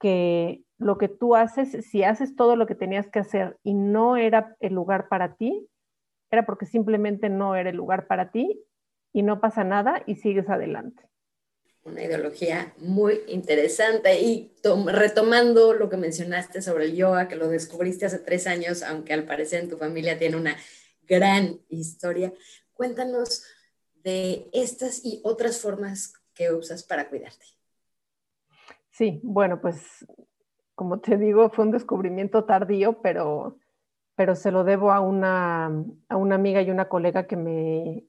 que 0.00 0.64
lo 0.78 0.98
que 0.98 1.08
tú 1.08 1.36
haces, 1.36 1.86
si 1.86 2.02
haces 2.02 2.34
todo 2.36 2.56
lo 2.56 2.66
que 2.66 2.74
tenías 2.74 3.08
que 3.08 3.20
hacer 3.20 3.58
y 3.62 3.74
no 3.74 4.16
era 4.16 4.56
el 4.60 4.74
lugar 4.74 5.08
para 5.08 5.34
ti, 5.34 5.68
era 6.34 6.46
porque 6.46 6.66
simplemente 6.66 7.28
no 7.28 7.56
era 7.56 7.70
el 7.70 7.76
lugar 7.76 8.06
para 8.06 8.30
ti 8.30 8.62
y 9.12 9.22
no 9.22 9.40
pasa 9.40 9.64
nada 9.64 10.02
y 10.06 10.16
sigues 10.16 10.48
adelante. 10.50 11.02
Una 11.84 12.02
ideología 12.02 12.74
muy 12.78 13.20
interesante 13.28 14.20
y 14.20 14.52
retomando 14.86 15.74
lo 15.74 15.88
que 15.88 15.96
mencionaste 15.96 16.62
sobre 16.62 16.86
el 16.86 16.96
yoga, 16.96 17.28
que 17.28 17.36
lo 17.36 17.48
descubriste 17.48 18.06
hace 18.06 18.18
tres 18.18 18.46
años, 18.46 18.82
aunque 18.82 19.12
al 19.12 19.24
parecer 19.24 19.62
en 19.62 19.70
tu 19.70 19.76
familia 19.76 20.18
tiene 20.18 20.36
una 20.36 20.56
gran 21.02 21.60
historia, 21.68 22.32
cuéntanos 22.72 23.44
de 24.02 24.48
estas 24.52 25.04
y 25.04 25.20
otras 25.24 25.60
formas 25.60 26.14
que 26.34 26.52
usas 26.52 26.82
para 26.82 27.08
cuidarte. 27.08 27.46
Sí, 28.90 29.20
bueno, 29.22 29.60
pues 29.60 30.06
como 30.74 31.00
te 31.00 31.16
digo, 31.16 31.50
fue 31.50 31.64
un 31.64 31.70
descubrimiento 31.70 32.44
tardío, 32.44 33.00
pero, 33.00 33.58
pero 34.16 34.34
se 34.34 34.50
lo 34.50 34.64
debo 34.64 34.92
a 34.92 35.00
una, 35.00 35.66
a 36.08 36.16
una 36.16 36.34
amiga 36.34 36.62
y 36.62 36.70
una 36.70 36.88
colega 36.88 37.26
que 37.26 37.36
me, 37.36 38.04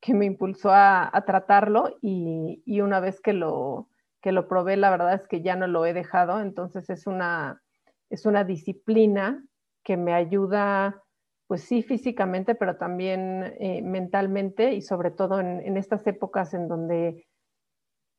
que 0.00 0.14
me 0.14 0.26
impulsó 0.26 0.70
a, 0.72 1.10
tratarlo 1.26 1.96
y, 2.00 2.62
y, 2.66 2.80
una 2.80 3.00
vez 3.00 3.20
que 3.20 3.32
lo, 3.32 3.88
que 4.20 4.32
lo 4.32 4.48
probé, 4.48 4.76
la 4.76 4.90
verdad 4.90 5.14
es 5.14 5.26
que 5.28 5.42
ya 5.42 5.56
no 5.56 5.66
lo 5.66 5.86
he 5.86 5.92
dejado, 5.92 6.40
entonces 6.40 6.90
es 6.90 7.06
una, 7.06 7.62
es 8.10 8.26
una 8.26 8.44
disciplina 8.44 9.44
que 9.82 9.96
me 9.96 10.14
ayuda 10.14 11.02
pues 11.46 11.62
sí 11.62 11.82
físicamente, 11.82 12.54
pero 12.54 12.76
también 12.76 13.54
eh, 13.60 13.80
mentalmente 13.82 14.74
y 14.74 14.82
sobre 14.82 15.10
todo 15.12 15.38
en, 15.40 15.76
estas 15.76 16.06
épocas 16.06 16.54
en 16.54 16.66
donde 16.66 17.26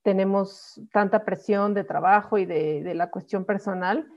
tenemos 0.04 0.82
tanta 0.93 1.26
presión 1.26 1.73
de 1.73 1.84
trabajo 1.84 2.38
y 2.38 2.45
de, 2.45 2.93
la 2.95 3.12
cuestión 3.12 3.43
personal. 3.43 4.08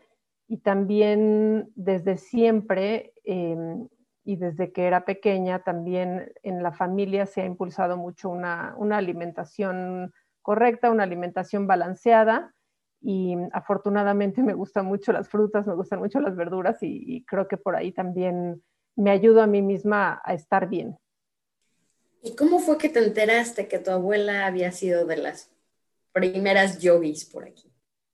Y 0.50 0.58
también 0.58 1.70
desde 1.76 2.16
siempre 2.16 3.14
em, 3.22 3.86
y 4.24 4.34
desde 4.34 4.72
que 4.72 4.84
era 4.84 5.04
pequeña, 5.04 5.62
también 5.62 6.32
en 6.42 6.60
la 6.64 6.72
familia 6.72 7.24
se 7.26 7.42
ha 7.42 7.44
impulsado 7.46 7.96
mucho 7.96 8.28
una, 8.28 8.74
una 8.76 8.96
alimentación 8.96 10.12
correcta, 10.42 10.90
una 10.90 11.04
alimentación 11.04 11.68
balanceada 11.68 12.52
y 13.00 13.36
afortunadamente 13.52 14.42
me 14.42 14.54
gustan 14.54 14.86
mucho 14.86 15.12
las 15.12 15.28
frutas, 15.28 15.68
me 15.68 15.74
gustan 15.76 16.00
mucho 16.00 16.18
las 16.18 16.34
verduras 16.34 16.78
y, 16.80 17.24
creo 17.28 17.46
que 17.46 17.56
por 17.56 17.76
ahí 17.76 17.92
también 17.92 18.60
me 18.96 19.12
ayudo 19.12 19.42
a 19.42 19.46
mí 19.46 19.62
misma 19.62 20.20
a 20.24 20.34
estar 20.34 20.68
bien. 20.68 20.98
¿Y 22.24 22.34
cómo 22.34 22.58
fue 22.58 22.76
que 22.76 22.88
te 22.88 22.98
enteraste 22.98 23.68
que 23.68 23.78
tu 23.78 23.92
abuela 23.92 24.46
había 24.46 24.72
sido 24.72 25.06
de 25.06 25.16
las 25.16 25.48
primeras 26.12 26.80
yogis 26.80 27.24
por 27.24 27.44
aquí? 27.44 27.69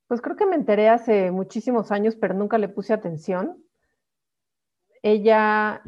Pues 0.09 0.21
creo 0.21 0.37
que 0.37 0.47
me 0.47 0.57
enteré 0.57 0.89
hace 0.89 1.31
muchísimos 1.31 1.91
años, 1.91 2.17
pero 2.17 2.35
nunca 2.35 2.59
le 2.59 2.69
puse 2.69 2.93
atención. 2.93 3.63
Ella, 5.03 5.83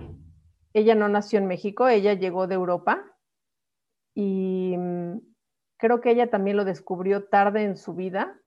ella 0.73 0.95
no 0.95 1.09
nació 1.09 1.39
en 1.39 1.47
México, 1.47 1.89
ella 1.89 2.15
llegó 2.15 2.47
de 2.47 2.55
Europa 2.55 3.05
y 4.15 4.75
mm, 4.77 5.19
creo 5.77 6.01
que 6.01 6.11
ella 6.11 6.31
también 6.31 6.57
lo 6.57 6.65
descubrió 6.65 7.25
tarde 7.25 7.63
en 7.63 7.77
su 7.77 7.95
vida 7.95 8.41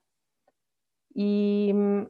y 1.14 1.72
mm, 1.74 2.08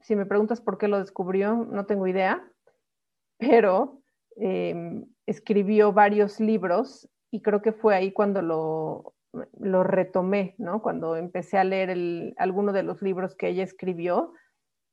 si 0.00 0.16
me 0.16 0.26
preguntas 0.26 0.60
por 0.60 0.78
qué 0.78 0.88
lo 0.88 0.98
descubrió, 0.98 1.54
no 1.54 1.86
tengo 1.86 2.06
idea, 2.06 2.46
pero 3.38 4.02
em, 4.36 5.06
escribió 5.26 5.92
varios 5.92 6.40
libros 6.40 7.08
y 7.30 7.40
creo 7.40 7.62
que 7.62 7.72
fue 7.72 7.94
ahí 7.94 8.12
cuando 8.12 8.42
lo, 8.42 9.14
lo 9.58 9.82
retomé, 9.82 10.54
¿no? 10.58 10.82
Cuando 10.82 11.16
empecé 11.16 11.58
a 11.58 11.64
leer 11.64 11.90
el, 11.90 12.34
alguno 12.36 12.72
de 12.72 12.82
los 12.82 13.02
libros 13.02 13.34
que 13.34 13.48
ella 13.48 13.64
escribió 13.64 14.32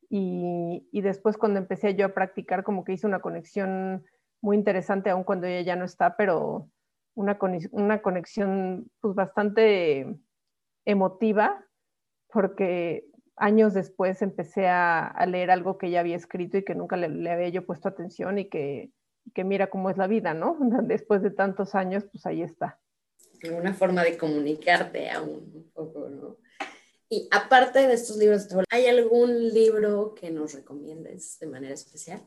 y, 0.09 0.87
después 0.91 1.37
cuando 1.37 1.59
empecé 1.59 1.95
yo 1.95 2.05
a 2.07 2.13
practicar 2.13 2.63
como 2.63 2.83
que 2.83 2.93
hice 2.93 3.05
una 3.05 3.19
conexión 3.19 4.05
muy 4.41 4.57
interesante 4.57 5.09
aun 5.09 5.23
cuando 5.23 5.47
ella 5.47 5.61
ya 5.61 5.75
no 5.75 5.85
está, 5.85 6.15
pero 6.15 6.69
una, 7.15 7.37
una 7.71 8.01
conexión 8.01 8.89
pues 9.01 9.13
bastante 9.13 10.17
emotiva 10.85 11.63
porque 12.31 13.05
años 13.35 13.73
después 13.73 14.21
empecé 14.21 14.67
a, 14.67 15.13
leer 15.27 15.51
algo 15.51 15.77
que 15.77 15.87
ella 15.87 15.99
había 15.99 16.15
escrito 16.15 16.57
y 16.57 16.63
que 16.63 16.75
nunca 16.75 16.97
le, 16.97 17.31
había 17.31 17.49
yo 17.49 17.65
puesto 17.65 17.89
atención 17.89 18.37
y 18.39 18.49
que, 18.49 18.91
que, 19.33 19.43
mira 19.43 19.69
cómo 19.69 19.89
es 19.89 19.97
la 19.97 20.07
vida, 20.07 20.33
¿no? 20.33 20.57
Después 20.83 21.21
de 21.21 21.31
tantos 21.31 21.75
años, 21.75 22.05
pues 22.11 22.25
ahí 22.25 22.41
está. 22.41 22.79
Una 23.51 23.73
forma 23.73 24.03
de 24.03 24.17
comunicarte 24.17 25.09
aún 25.09 25.51
un 25.53 25.71
poco, 25.73 26.09
¿no? 26.09 26.37
Y 27.09 27.27
aparte 27.31 27.87
de 27.87 27.93
estos 27.93 28.17
libros, 28.17 28.47
¿hay 28.69 28.85
algún 28.85 29.49
libro 29.49 30.13
que 30.13 30.29
nos 30.29 30.53
recomiendes 30.53 31.39
de 31.39 31.47
manera 31.47 31.73
especial? 31.73 32.21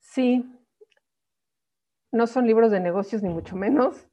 Sí, 0.00 0.46
no 2.10 2.26
son 2.26 2.46
libros 2.46 2.70
de 2.70 2.80
negocios 2.80 3.22
ni 3.22 3.28
mucho 3.28 3.54
menos. 3.54 4.06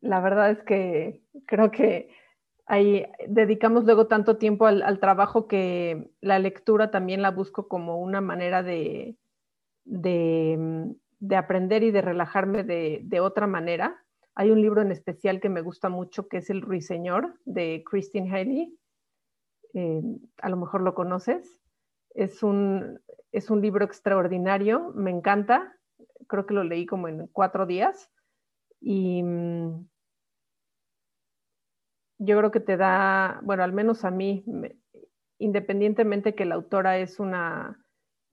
La 0.00 0.20
verdad 0.20 0.50
es 0.50 0.62
que 0.64 1.22
creo 1.46 1.70
que 1.70 2.10
ahí 2.66 3.06
dedicamos 3.28 3.84
luego 3.84 4.06
tanto 4.06 4.36
tiempo 4.36 4.66
al, 4.66 5.00
trabajo 5.00 5.46
que 5.48 6.10
la 6.20 6.38
lectura 6.38 6.90
también 6.90 7.22
la 7.22 7.30
busco 7.30 7.68
como 7.68 7.98
una 7.98 8.20
manera 8.20 8.62
de, 8.62 9.16
de, 9.84 10.94
aprender 11.32 11.82
y 11.82 11.90
de 11.90 12.02
relajarme 12.02 12.64
de, 12.64 13.20
otra 13.20 13.46
manera. 13.46 14.02
Hay 14.34 14.50
un 14.50 14.60
libro 14.60 14.82
en 14.82 14.90
especial 14.90 15.40
que 15.40 15.48
me 15.48 15.60
gusta 15.60 15.88
mucho 15.88 16.28
que 16.28 16.38
es 16.38 16.50
El 16.50 16.60
Ruiseñor 16.60 17.38
de 17.44 17.84
Christine 17.88 18.30
Haley. 18.30 18.78
Eh, 19.74 20.02
a 20.42 20.48
lo 20.48 20.56
mejor 20.56 20.82
lo 20.82 20.94
conoces. 20.94 21.60
Es 22.14 22.42
un, 22.42 23.00
es 23.32 23.50
un 23.50 23.60
libro 23.60 23.84
extraordinario, 23.84 24.92
me 24.94 25.10
encanta. 25.10 25.76
Creo 26.28 26.46
que 26.46 26.54
lo 26.54 26.64
leí 26.64 26.86
como 26.86 27.08
en 27.08 27.26
cuatro 27.28 27.66
días. 27.66 28.10
Y 28.80 29.22
mm, 29.22 29.88
yo 32.18 32.38
creo 32.38 32.50
que 32.50 32.60
te 32.60 32.76
da, 32.76 33.40
bueno, 33.42 33.62
al 33.62 33.72
menos 33.72 34.04
a 34.04 34.10
mí, 34.10 34.44
independientemente 35.38 36.34
que 36.34 36.44
la 36.44 36.54
autora 36.54 36.98
es 36.98 37.18
una, 37.18 37.83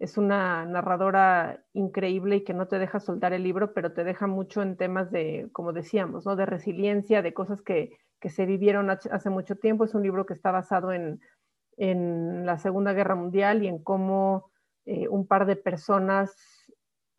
es 0.01 0.17
una 0.17 0.65
narradora 0.65 1.63
increíble 1.73 2.37
y 2.37 2.43
que 2.43 2.55
no 2.55 2.67
te 2.67 2.79
deja 2.79 2.99
soltar 2.99 3.33
el 3.33 3.43
libro, 3.43 3.71
pero 3.73 3.93
te 3.93 4.03
deja 4.03 4.25
mucho 4.25 4.63
en 4.63 4.75
temas 4.75 5.11
de, 5.11 5.47
como 5.51 5.73
decíamos, 5.73 6.25
¿no? 6.25 6.35
de 6.35 6.47
resiliencia, 6.47 7.21
de 7.21 7.35
cosas 7.35 7.61
que, 7.61 7.99
que 8.19 8.31
se 8.31 8.47
vivieron 8.47 8.89
hace 8.89 9.29
mucho 9.29 9.57
tiempo. 9.57 9.85
Es 9.85 9.93
un 9.93 10.01
libro 10.01 10.25
que 10.25 10.33
está 10.33 10.49
basado 10.49 10.91
en, 10.91 11.21
en 11.77 12.47
la 12.47 12.57
Segunda 12.57 12.93
Guerra 12.93 13.13
Mundial 13.13 13.63
y 13.63 13.67
en 13.67 13.77
cómo 13.77 14.49
eh, 14.85 15.07
un 15.07 15.27
par 15.27 15.45
de 15.45 15.55
personas 15.55 16.35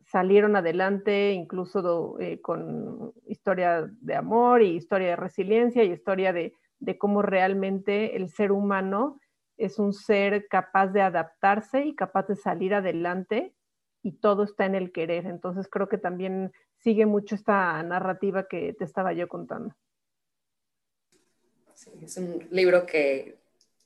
salieron 0.05 0.57
adelante, 0.57 1.31
incluso 1.31 2.19
eh, 2.19 2.41
con 2.41 3.13
historia 3.25 3.89
de 4.01 4.15
amor 4.15 4.61
y 4.61 4.75
historia 4.75 5.07
de 5.07 5.15
resiliencia 5.15 5.85
y 5.85 5.93
historia 5.93 6.33
de, 6.33 6.53
de 6.79 6.97
cómo 6.97 7.21
realmente 7.21 8.17
el 8.17 8.27
ser 8.27 8.51
humano 8.51 9.21
es 9.57 9.79
un 9.79 9.93
ser 9.93 10.47
capaz 10.47 10.87
de 10.87 11.01
adaptarse 11.01 11.85
y 11.85 11.95
capaz 11.95 12.27
de 12.27 12.35
salir 12.35 12.73
adelante 12.73 13.53
y 14.01 14.13
todo 14.13 14.43
está 14.43 14.65
en 14.65 14.75
el 14.75 14.91
querer. 14.91 15.25
Entonces 15.25 15.67
creo 15.69 15.87
que 15.87 15.97
también 15.97 16.51
sigue 16.79 17.05
mucho 17.05 17.35
esta 17.35 17.81
narrativa 17.83 18.47
que 18.47 18.73
te 18.73 18.83
estaba 18.83 19.13
yo 19.13 19.27
contando. 19.27 19.75
Es 22.01 22.17
un 22.17 22.47
libro 22.51 22.85
que 22.85 23.39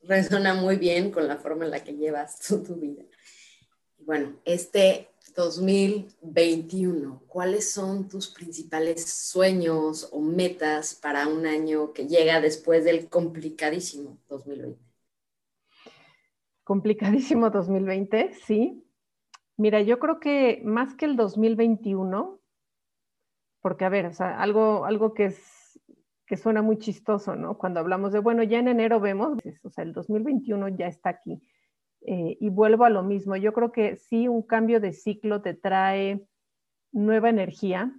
resuena 0.04 0.54
muy 0.54 0.78
bien 0.78 1.12
con 1.12 1.28
la 1.28 1.38
forma 1.38 1.66
en 1.66 1.72
la 1.72 1.84
que 1.84 1.96
llevas 1.96 2.40
tu, 2.48 2.64
tu 2.64 2.76
vida. 2.76 3.04
Bueno, 4.00 4.38
este 4.46 5.10
2021, 5.36 7.24
¿cuáles 7.28 7.72
son 7.72 8.08
tus 8.08 8.30
principales 8.30 9.06
sueños 9.06 10.10
o 10.12 10.20
metas 10.20 10.96
para 10.96 11.28
un 11.28 11.46
año 11.46 11.94
que 11.94 12.08
llega 12.08 12.42
después 12.42 12.84
del 12.84 13.08
complicadísimo 13.08 14.18
2020? 14.30 14.87
Complicadísimo 16.68 17.50
2020, 17.50 18.34
sí. 18.34 18.84
Mira, 19.56 19.82
yo 19.82 20.00
creo 20.00 20.20
que 20.20 20.62
más 20.66 20.96
que 20.96 21.06
el 21.06 21.16
2021, 21.16 22.42
porque 23.62 23.86
a 23.86 23.90
ver, 23.90 24.08
o 24.08 24.14
sea, 24.14 24.38
algo, 24.42 24.84
algo 24.84 25.14
que 25.14 25.26
es 25.28 25.80
que 26.26 26.36
suena 26.36 26.62
muy 26.62 26.78
chistoso, 26.78 27.38
¿no? 27.38 27.58
Cuando 27.58 27.80
hablamos 27.80 28.12
de, 28.12 28.20
bueno, 28.20 28.44
ya 28.44 28.60
en 28.60 28.68
enero 28.68 29.00
vemos, 29.00 29.38
o 29.64 29.70
sea, 29.70 29.86
el 29.86 29.94
2021 29.94 30.68
ya 30.68 30.88
está 30.88 31.12
aquí 31.12 31.42
eh, 32.02 32.38
y 32.38 32.50
vuelvo 32.50 32.84
a 32.84 32.90
lo 32.90 33.02
mismo, 33.02 33.38
yo 33.38 33.54
creo 33.54 33.72
que 33.72 33.96
sí, 33.96 34.28
un 34.28 34.42
cambio 34.42 34.82
de 34.82 34.92
ciclo 34.92 35.42
te 35.42 35.54
trae 35.54 36.28
nueva 36.92 37.30
energía. 37.30 37.96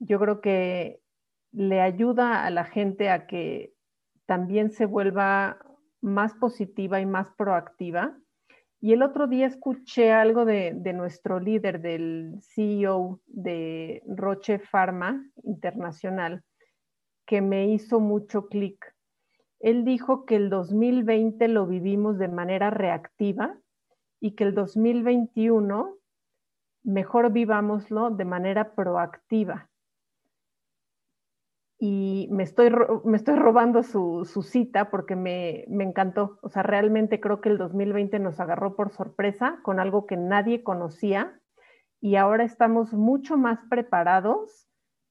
Yo 0.00 0.18
creo 0.18 0.40
que 0.40 1.00
le 1.52 1.80
ayuda 1.80 2.44
a 2.44 2.50
la 2.50 2.64
gente 2.64 3.08
a 3.08 3.28
que 3.28 3.72
también 4.26 4.72
se 4.72 4.84
vuelva 4.84 5.58
más 6.00 6.34
positiva 6.34 7.00
y 7.00 7.06
más 7.06 7.30
proactiva. 7.36 8.16
Y 8.80 8.92
el 8.92 9.02
otro 9.02 9.26
día 9.26 9.46
escuché 9.46 10.12
algo 10.12 10.44
de, 10.44 10.72
nuestro 10.94 11.40
líder, 11.40 11.80
del 11.80 12.36
CEO 12.42 13.20
de 13.26 14.02
Roche 14.06 14.60
Pharma 14.60 15.24
Internacional, 15.42 16.44
que 17.26 17.40
me 17.40 17.66
hizo 17.68 17.98
mucho 17.98 18.46
clic. 18.46 18.94
Él 19.58 19.84
dijo 19.84 20.24
que 20.24 20.36
el 20.36 20.50
2020 20.50 21.48
lo 21.48 21.66
vivimos 21.66 22.18
de 22.18 22.28
manera 22.28 22.70
reactiva 22.70 23.58
y 24.20 24.32
que 24.32 24.44
el 24.44 24.54
2021 24.54 25.96
mejor 26.84 27.32
vivámoslo 27.32 28.10
de 28.10 28.24
manera 28.24 28.74
proactiva. 28.74 29.68
Y 31.80 32.28
me 32.32 32.42
estoy, 32.42 32.72
me 33.04 33.16
estoy 33.16 33.36
robando 33.36 33.84
su, 33.84 34.24
cita 34.42 34.90
porque 34.90 35.14
me, 35.14 35.64
me, 35.68 35.84
encantó. 35.84 36.38
O 36.42 36.48
sea, 36.48 36.62
realmente 36.64 37.20
creo 37.20 37.40
que 37.40 37.50
el 37.50 37.58
2020 37.58 38.18
nos 38.18 38.40
agarró 38.40 38.74
por 38.74 38.90
sorpresa 38.90 39.60
con 39.62 39.78
algo 39.78 40.06
que 40.06 40.16
nadie 40.16 40.64
conocía 40.64 41.40
y 42.00 42.16
ahora 42.16 42.44
estamos 42.44 42.92
mucho 42.92 43.36
más 43.36 43.60
preparados 43.68 44.68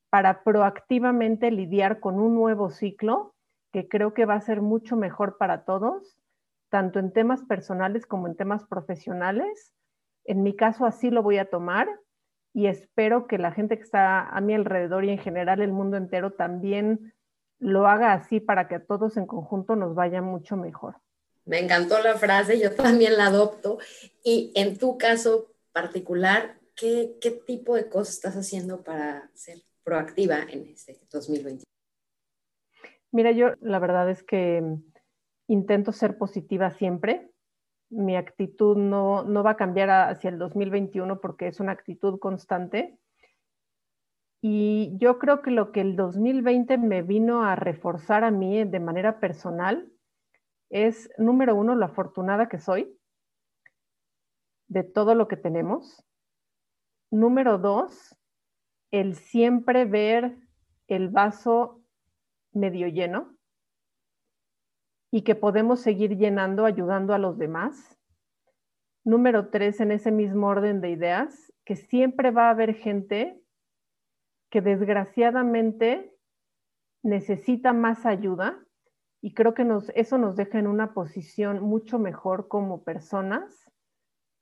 para 0.10 0.44
proactivamente 0.44 1.52
lidiar 1.52 2.00
con 2.00 2.20
un 2.20 2.36
nuevo 2.36 2.70
ciclo 2.70 3.36
que 3.72 3.88
creo 3.88 4.14
que 4.14 4.26
va 4.26 4.36
a 4.36 4.42
ser 4.42 4.62
mucho 4.62 4.96
mejor 4.96 5.38
para 5.38 5.66
todos, 5.66 6.18
tanto 6.70 7.00
en 7.00 7.12
temas 7.12 7.44
personales 7.44 8.06
como 8.06 8.28
en 8.28 8.36
temas 8.36 8.66
profesionales. 8.66 9.74
En 10.24 10.44
mi 10.44 10.56
caso 10.56 10.86
así 10.86 11.10
lo 11.10 11.24
voy 11.24 11.38
a 11.38 11.50
tomar 11.50 11.88
y 12.54 12.68
espero 12.68 13.28
que 13.28 13.38
la 13.38 13.52
gente 13.52 13.78
que 13.78 13.84
está 13.84 14.28
a 14.28 14.42
mi 14.42 14.54
alrededor 14.54 15.06
y 15.06 15.10
en 15.10 15.20
general 15.20 15.62
el 15.62 15.72
mundo 15.72 15.98
entero 15.98 16.32
también 16.32 17.14
lo 17.60 17.88
haga 17.88 18.14
así 18.14 18.40
para 18.40 18.68
que 18.68 18.76
a 18.76 18.86
todos 18.86 19.18
en 19.18 19.26
conjunto 19.26 19.76
nos 19.76 19.96
vaya 19.96 20.22
mucho 20.22 20.58
mejor. 20.58 20.96
Me 21.46 21.60
encantó 21.60 22.00
la 22.00 22.16
frase, 22.16 22.60
yo 22.60 22.74
también 22.76 23.18
la 23.18 23.28
adopto. 23.28 23.80
Y 24.24 24.52
en 24.56 24.78
tu 24.78 24.98
caso 24.98 25.54
particular, 25.72 26.58
¿qué, 26.76 27.18
¿qué 27.22 27.32
tipo 27.32 27.76
de 27.76 27.88
cosas 27.90 28.16
estás 28.16 28.36
haciendo 28.36 28.84
para 28.84 29.30
ser 29.34 29.60
proactiva 29.84 30.40
en 30.50 30.68
este 30.68 31.00
2021? 31.12 31.64
Mira, 33.12 33.32
yo 33.32 33.54
la 33.62 33.80
verdad 33.80 34.10
es 34.10 34.24
que 34.24 34.62
intento 35.48 35.92
ser 35.92 36.18
positiva 36.18 36.72
siempre. 36.72 37.32
Mi 37.90 38.16
actitud 38.16 38.76
no, 38.78 39.24
no 39.24 39.44
va 39.44 39.52
a 39.52 39.58
cambiar 39.58 39.90
hacia 39.90 40.30
el 40.30 40.38
2021 40.38 41.22
porque 41.22 41.48
es 41.48 41.60
una 41.60 41.72
actitud 41.72 42.20
constante. 42.20 42.98
Y 44.42 44.98
yo 44.98 45.20
creo 45.20 45.42
que 45.42 45.52
lo 45.52 45.72
que 45.72 45.82
el 45.82 45.96
2020 45.96 46.78
me 46.78 47.02
vino 47.02 47.44
a 47.44 47.56
reforzar 47.56 48.24
a 48.24 48.32
mí 48.32 48.64
de 48.64 48.80
manera 48.80 49.20
personal 49.20 49.92
es, 50.70 51.10
número 51.18 51.56
uno, 51.56 51.76
lo 51.76 51.86
afortunada 51.86 52.50
que 52.50 52.60
soy 52.60 52.98
de 54.68 54.84
todo 54.84 55.16
lo 55.16 55.28
que 55.28 55.38
tenemos. 55.38 56.04
Número 57.10 57.58
dos, 57.58 58.18
el 58.92 59.16
siempre 59.16 59.86
ver 59.86 60.38
el 60.88 61.10
vaso 61.10 61.82
medio 62.52 62.88
lleno 62.88 63.37
y 65.18 65.24
que 65.24 65.34
podemos 65.34 65.80
seguir 65.80 66.16
llenando 66.16 66.64
ayudando 66.64 67.12
a 67.12 67.18
los 67.18 67.40
demás. 67.40 67.98
Número 69.04 69.50
tres, 69.50 69.80
en 69.80 69.92
ese 69.92 70.12
mismo 70.12 70.46
orden 70.46 70.80
de 70.80 70.92
ideas, 70.92 71.52
que 71.66 71.76
siempre 71.76 72.30
va 72.30 72.50
a 72.50 72.52
haber 72.52 72.76
gente 72.76 73.42
que 74.52 74.62
desgraciadamente 74.62 76.16
necesita 77.02 77.74
más 77.74 78.06
ayuda 78.06 78.64
y 79.20 79.34
creo 79.34 79.56
que 79.56 79.66
nos, 79.66 79.90
eso 79.96 80.20
nos 80.20 80.36
deja 80.36 80.60
en 80.60 80.68
una 80.68 80.94
posición 80.94 81.64
mucho 81.64 81.98
mejor 81.98 82.48
como 82.48 82.84
personas 82.84 83.72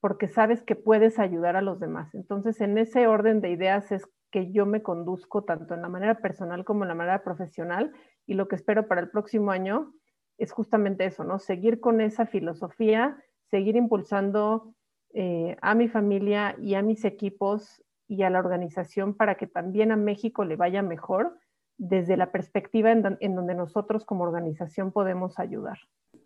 porque 0.01 0.27
sabes 0.27 0.61
que 0.61 0.75
puedes 0.75 1.19
ayudar 1.19 1.55
a 1.55 1.61
los 1.61 1.79
demás. 1.79 2.13
Entonces, 2.15 2.59
en 2.59 2.77
ese 2.77 3.07
orden 3.07 3.39
de 3.39 3.49
ideas 3.49 3.93
es 3.93 4.09
que 4.29 4.51
yo 4.51 4.65
me 4.65 4.83
conduzco 4.83 5.45
tanto 5.45 5.73
en 5.73 5.81
la 5.81 5.87
manera 5.87 6.15
personal 6.15 6.65
como 6.65 6.83
en 6.83 6.89
la 6.89 6.95
manera 6.95 7.23
profesional 7.23 7.93
y 8.25 8.33
lo 8.33 8.49
que 8.49 8.57
espero 8.57 8.89
para 8.89 8.99
el 8.99 9.09
próximo 9.09 9.51
año 9.51 9.93
es 10.37 10.51
justamente 10.51 11.05
eso, 11.05 11.23
¿no? 11.23 11.39
Seguir 11.39 11.79
con 11.79 12.01
esa 12.01 12.25
filosofía, 12.25 13.17
seguir 13.49 13.75
impulsando 13.75 14.73
eh, 15.13 15.57
a 15.61 15.75
mi 15.75 15.87
familia 15.87 16.55
y 16.61 16.75
a 16.75 16.81
mis 16.81 17.05
equipos 17.05 17.83
y 18.07 18.23
a 18.23 18.29
la 18.29 18.39
organización 18.39 19.15
para 19.15 19.35
que 19.35 19.47
también 19.47 19.91
a 19.91 19.95
México 19.95 20.45
le 20.45 20.55
vaya 20.55 20.81
mejor 20.81 21.37
desde 21.77 22.17
la 22.17 22.31
perspectiva 22.31 22.91
en, 22.91 23.17
en 23.19 23.35
donde 23.35 23.55
nosotros 23.55 24.05
como 24.05 24.23
organización 24.23 24.91
podemos 24.91 25.39
ayudar 25.39 25.79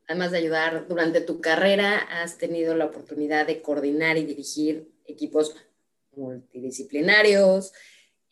además 0.09 0.31
de 0.31 0.39
ayudar 0.39 0.87
durante 0.87 1.21
tu 1.21 1.39
carrera, 1.39 1.99
has 1.99 2.39
tenido 2.39 2.75
la 2.75 2.85
oportunidad 2.85 3.45
de 3.45 3.61
coordinar 3.61 4.17
y 4.17 4.25
dirigir 4.25 4.91
equipos 5.05 5.55
multidisciplinarios 6.15 7.73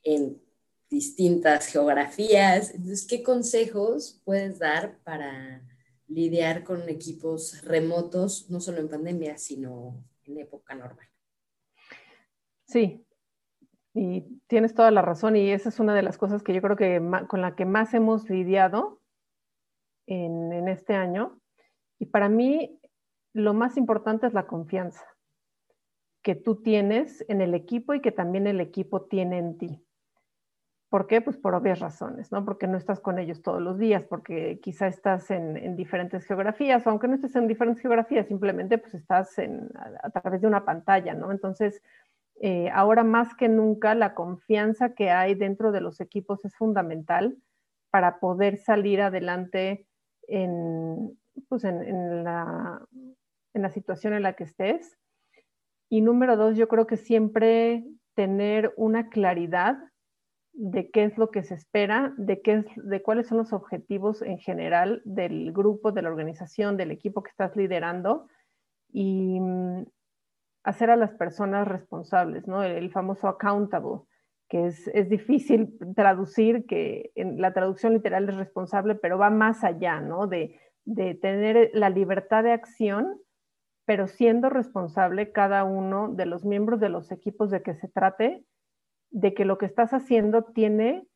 en 0.01 0.41
distintas 0.89 1.67
geografías. 1.67 2.73
Entonces, 2.73 3.05
¿qué 3.07 3.23
consejos 3.23 4.21
puedes 4.23 4.59
dar 4.59 4.99
para 5.03 5.63
lidiar 6.07 6.63
con 6.63 6.87
equipos 6.89 7.61
remotos, 7.63 8.49
no 8.49 8.59
solo 8.59 8.79
en 8.79 8.89
pandemia, 8.89 9.37
sino 9.37 10.03
en 10.23 10.37
época 10.39 10.75
normal? 10.75 11.07
Sí, 12.65 13.05
y 13.93 14.21
tienes 14.47 14.73
toda 14.73 14.91
la 14.91 15.01
razón 15.01 15.35
y 15.35 15.51
esa 15.51 15.69
es 15.69 15.79
una 15.79 15.95
de 15.95 16.03
las 16.03 16.17
cosas 16.17 16.43
que 16.43 16.53
yo 16.53 16.61
creo 16.61 16.75
que 16.75 17.01
con 17.27 17.41
la 17.41 17.55
que 17.55 17.65
más 17.65 17.93
hemos 17.93 18.29
lidiado 18.29 19.01
en, 20.05 20.53
en 20.53 20.67
este 20.67 20.93
año 20.93 21.39
y 21.99 22.05
para 22.05 22.29
mí 22.29 22.79
lo 23.33 23.53
más 23.53 23.77
importante 23.77 24.27
es 24.27 24.33
la 24.33 24.47
confianza 24.47 25.03
que 26.21 26.35
tú 26.35 26.61
tienes 26.61 27.23
en 27.29 27.41
el 27.41 27.53
equipo 27.53 27.93
y 27.93 28.01
que 28.01 28.11
también 28.11 28.47
el 28.47 28.59
equipo 28.59 29.03
tiene 29.03 29.37
en 29.37 29.57
ti. 29.57 29.86
¿Por 30.89 31.07
qué? 31.07 31.19
Pues 31.19 31.37
por 31.37 31.53
obvias 31.53 31.79
razones, 31.79 32.31
¿no? 32.31 32.45
Porque 32.45 32.65
no 32.65 32.77
estás 32.77 33.01
con 33.01 33.19
ellos 33.19 33.41
todos 33.41 33.61
los 33.61 33.77
días, 33.77 34.05
porque 34.05 34.59
quizá 34.61 34.87
estás 34.87 35.29
en, 35.31 35.75
diferentes 35.75 36.25
geografías, 36.25 36.87
o 36.87 36.89
aunque 36.89 37.09
no 37.09 37.15
estés 37.15 37.35
en 37.35 37.47
diferentes 37.47 37.81
geografías, 37.81 38.27
simplemente 38.27 38.77
pues 38.77 38.93
estás 38.93 39.37
a, 39.37 40.09
través 40.11 40.41
de 40.41 40.47
una 40.47 40.63
pantalla, 40.63 41.13
¿no? 41.13 41.31
Entonces, 41.31 41.81
eh, 42.39 42.69
ahora 42.73 43.03
más 43.03 43.35
que 43.35 43.49
nunca, 43.49 43.95
la 43.95 44.13
confianza 44.13 44.93
que 44.93 45.09
hay 45.09 45.35
dentro 45.35 45.73
de 45.73 45.81
los 45.81 45.99
equipos 45.99 46.45
es 46.45 46.55
fundamental 46.55 47.37
para 47.89 48.19
poder 48.19 48.57
salir 48.57 49.01
adelante 49.01 49.87
en, 50.27 51.19
pues 51.49 51.63
la, 51.63 52.81
en 53.53 53.61
la 53.61 53.69
situación 53.71 54.13
en 54.13 54.23
la 54.23 54.33
que 54.33 54.45
estés. 54.45 54.97
Y 55.89 55.99
número 55.99 56.37
dos, 56.37 56.55
yo 56.55 56.69
creo 56.69 56.87
que 56.87 56.97
siempre 56.97 57.83
tener 58.13 58.73
una 58.77 59.09
claridad 59.09 59.77
de 60.57 60.89
qué 60.89 61.03
es 61.05 61.17
lo 61.17 61.29
que 61.29 61.43
se 61.43 61.53
espera, 61.53 62.13
de, 62.17 62.41
qué 62.41 62.53
es, 62.53 62.65
de 62.75 63.01
cuáles 63.01 63.27
son 63.27 63.37
los 63.37 63.53
objetivos 63.53 64.21
en 64.21 64.39
general 64.39 65.01
del 65.05 65.53
grupo, 65.53 65.91
de 65.91 66.01
la 66.01 66.09
organización, 66.09 66.77
del 66.77 66.91
equipo 66.91 67.23
que 67.23 67.29
estás 67.29 67.55
liderando 67.55 68.27
y 68.91 69.39
mm, 69.39 69.85
hacer 70.63 70.89
a 70.89 70.95
las 70.95 71.11
personas 71.13 71.67
responsables, 71.67 72.47
¿no? 72.47 72.63
El, 72.63 72.91
famoso 72.91 73.27
accountable, 73.27 74.01
que 74.49 74.65
es, 74.65 74.87
es, 74.89 75.09
difícil 75.09 75.77
traducir, 75.95 76.65
que 76.65 77.11
en 77.15 77.39
la 77.39 77.53
traducción 77.53 77.93
literal 77.93 78.27
es 78.27 78.35
responsable, 78.35 78.95
pero 78.95 79.17
va 79.17 79.29
más 79.29 79.63
allá, 79.63 80.01
¿no? 80.01 80.27
De 80.27 80.59
de 80.87 81.15
tener 81.15 81.69
la 81.73 81.89
libertad 81.89 82.45
de 82.45 82.53
acción, 82.53 83.19
pero 83.85 84.07
siendo 84.07 84.49
responsable 84.49 85.33
cada 85.33 85.65
uno 85.65 86.13
de 86.13 86.25
los 86.25 86.45
miembros 86.45 86.79
de 86.79 86.87
los 86.87 87.11
equipos 87.11 87.51
de 87.51 87.61
que 87.61 87.75
se 87.75 87.89
trate, 87.89 88.45
de 89.09 89.33
que 89.33 89.45
lo 89.45 89.57
que 89.57 89.65
estás 89.65 89.93
haciendo 89.93 90.43
tiene 90.43 91.07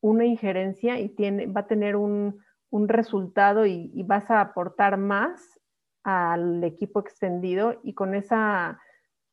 una 0.00 0.24
injerencia 0.24 0.98
y 1.00 1.08
tiene, 1.08 1.46
va 1.46 1.62
a 1.62 1.66
tener 1.66 1.96
un, 1.96 2.42
resultado 2.72 3.66
y, 3.66 3.92
y, 3.94 4.02
vas 4.02 4.28
a 4.32 4.40
aportar 4.40 4.96
más 4.96 5.60
al 6.02 6.64
equipo 6.64 6.98
extendido 6.98 7.78
y 7.84 7.94
con 7.94 8.16
esa, 8.16 8.80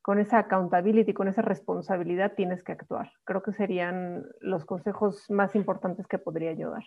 con 0.03 0.19
esa 0.19 0.37
accountability, 0.37 1.15
con 1.15 1.27
esa 1.27 1.41
responsabilidad 1.41 2.33
tienes 2.35 2.63
que 2.63 2.73
actuar. 2.73 3.11
Creo 3.23 3.41
que 3.41 3.53
serían 3.53 4.27
los 4.41 4.63
consejos 4.65 5.25
más 5.31 5.55
importantes 5.55 6.05
que 6.05 6.19
podría 6.19 6.53
yo 6.53 6.69
dar 6.69 6.83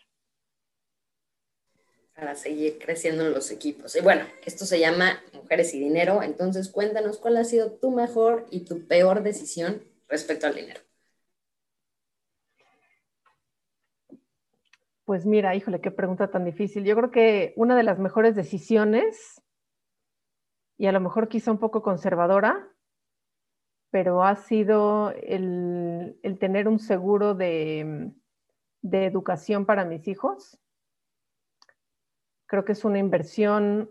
para 2.15 2.35
seguir 2.35 2.79
creciendo 2.79 3.27
en 3.27 3.33
los 3.33 3.51
equipos. 3.51 3.95
Y 3.97 4.01
bueno, 4.01 4.25
esto 4.45 4.65
se 4.67 4.79
llama 4.79 5.21
Mujeres 5.33 5.75
y 5.75 5.81
Dinero, 5.81 6.23
entonces 6.23 6.69
cuéntanos 6.69 7.19
cuál 7.19 7.37
ha 7.37 7.45
sido 7.45 7.73
tu 7.73 7.91
mejor 7.91 8.47
y 8.51 8.61
tu 8.61 8.87
peor 8.87 9.23
decisión 9.23 9.83
respecto 10.09 10.47
al 10.47 10.55
dinero. 10.55 10.81
Pues 15.05 15.27
mira, 15.27 15.55
híjole, 15.55 15.81
qué 15.81 15.91
pregunta 15.91 16.31
tan 16.31 16.45
difícil. 16.45 16.85
Yo 16.85 16.97
creo 16.97 17.11
que 17.11 17.53
una 17.57 17.77
de 17.77 17.83
las 17.83 17.99
mejores 17.99 18.35
decisiones, 18.35 19.43
y 20.79 20.87
a 20.87 20.93
lo 20.93 21.01
mejor 21.01 21.29
quizá 21.29 21.53
un 21.53 21.59
poco 21.59 21.83
conservadora, 21.83 22.69
pero 23.91 24.25
ha 24.25 24.35
sido 24.35 25.11
el, 25.11 26.19
tener 26.41 26.69
un 26.69 26.79
seguro 26.79 27.35
de, 27.35 28.13
educación 28.83 29.65
para 29.65 29.87
mis 29.87 30.07
hijos 30.09 30.61
Creo 32.47 32.65
que 32.65 32.73
es 32.73 32.85
una 32.85 32.99
inversión 32.99 33.91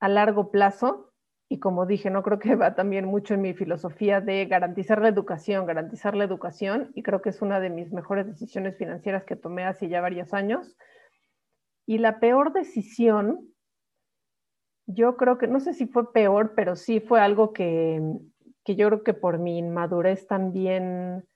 a 0.00 0.08
largo 0.08 0.50
plazo 0.50 1.09
y 1.52 1.58
como 1.58 1.84
dije, 1.84 2.10
no 2.10 2.22
creo 2.22 2.38
que 2.38 2.54
va 2.54 2.76
también 2.76 3.06
mucho 3.06 3.34
en 3.34 3.42
mi 3.42 3.54
filosofía 3.54 4.20
de 4.20 4.46
garantizar 4.46 5.02
la 5.02 5.08
educación, 5.08 5.66
garantizar 5.66 6.16
la 6.16 6.24
educación 6.24 6.92
y 6.94 7.02
creo 7.02 7.20
que 7.20 7.30
es 7.30 7.42
una 7.42 7.58
de 7.58 7.70
mis 7.70 7.92
mejores 7.92 8.26
decisiones 8.26 8.78
financieras 8.78 9.24
que 9.24 9.34
tomé 9.34 9.64
hace 9.64 9.88
ya 9.88 10.00
varios 10.00 10.32
años. 10.32 10.76
Y 11.86 11.98
la 11.98 12.20
peor 12.20 12.52
decisión, 12.52 13.52
yo 14.86 15.16
creo 15.16 15.38
que, 15.38 15.48
no 15.48 15.58
sé 15.58 15.74
si 15.74 15.86
fue 15.86 16.12
peor, 16.12 16.54
pero 16.54 16.76
sí 16.76 17.00
fue 17.00 17.20
algo 17.20 17.52
que, 17.52 18.00
que 18.64 18.76
yo 18.76 18.86
creo 18.86 19.02
que 19.02 19.14
por 19.14 19.38
mi 19.38 19.58
inmadurez 19.58 20.28
también 20.28 21.26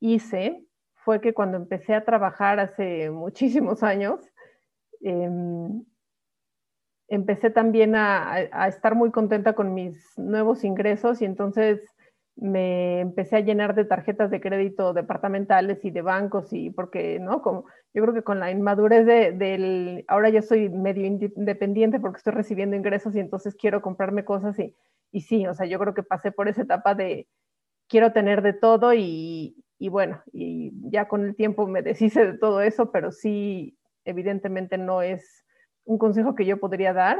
hice, 0.00 0.64
fue 0.94 1.20
que 1.20 1.34
cuando 1.34 1.58
empecé 1.58 1.94
a 1.94 2.04
trabajar 2.06 2.60
hace 2.60 3.10
muchísimos 3.10 3.82
años, 3.82 4.20
Em, 5.00 5.84
empecé 7.10 7.50
también 7.50 7.96
a, 7.96 8.68
estar 8.68 8.94
muy 8.94 9.10
contenta 9.10 9.52
con 9.54 9.74
mis 9.74 10.16
nuevos 10.16 10.62
ingresos 10.64 11.20
y 11.20 11.24
entonces 11.24 11.80
me 12.36 13.00
empecé 13.00 13.36
a 13.36 13.40
llenar 13.40 13.74
de 13.74 13.84
tarjetas 13.84 14.30
de 14.30 14.40
crédito 14.40 14.94
departamentales 14.94 15.84
y 15.84 15.90
de 15.90 16.02
bancos 16.02 16.52
y 16.52 16.70
porque, 16.70 17.18
¿no? 17.18 17.42
Como, 17.42 17.66
yo 17.92 18.02
creo 18.02 18.14
que 18.14 18.22
con 18.22 18.38
la 18.38 18.52
inmadurez 18.52 19.04
de, 19.04 19.32
del, 19.32 20.04
ahora 20.06 20.30
ya 20.30 20.40
soy 20.40 20.70
medio 20.70 21.04
independiente 21.04 21.98
porque 21.98 22.18
estoy 22.18 22.32
recibiendo 22.32 22.76
ingresos 22.76 23.14
y 23.16 23.20
entonces 23.20 23.56
quiero 23.56 23.82
comprarme 23.82 24.24
cosas 24.24 24.58
y, 24.60 24.74
y 25.10 25.22
sí, 25.22 25.46
o 25.48 25.52
sea, 25.52 25.66
yo 25.66 25.80
creo 25.80 25.94
que 25.94 26.04
pasé 26.04 26.30
por 26.30 26.48
esa 26.48 26.62
etapa 26.62 26.94
de 26.94 27.26
quiero 27.88 28.12
tener 28.12 28.40
de 28.40 28.52
todo 28.52 28.94
y, 28.94 29.64
y 29.80 29.88
bueno, 29.88 30.22
y 30.32 30.70
ya 30.90 31.08
con 31.08 31.24
el 31.24 31.34
tiempo 31.34 31.66
me 31.66 31.82
deshice 31.82 32.24
de 32.24 32.38
todo 32.38 32.62
eso, 32.62 32.92
pero 32.92 33.10
sí 33.10 33.76
evidentemente 34.04 34.78
no 34.78 35.02
es 35.02 35.44
un 35.84 35.98
consejo 35.98 36.34
que 36.34 36.46
yo 36.46 36.58
podría 36.58 36.92
dar, 36.92 37.18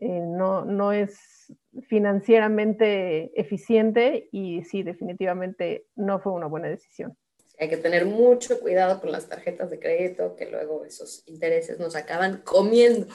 eh, 0.00 0.20
no, 0.20 0.64
no 0.64 0.92
es 0.92 1.52
financieramente 1.88 3.38
eficiente 3.40 4.28
y 4.32 4.62
sí, 4.64 4.82
definitivamente 4.82 5.86
no 5.94 6.18
fue 6.20 6.32
una 6.32 6.46
buena 6.46 6.68
decisión. 6.68 7.16
Hay 7.58 7.68
que 7.68 7.76
tener 7.76 8.04
mucho 8.04 8.58
cuidado 8.58 9.00
con 9.00 9.12
las 9.12 9.28
tarjetas 9.28 9.70
de 9.70 9.78
crédito, 9.78 10.34
que 10.34 10.50
luego 10.50 10.84
esos 10.84 11.22
intereses 11.26 11.78
nos 11.78 11.94
acaban 11.94 12.42
comiendo. 12.44 13.06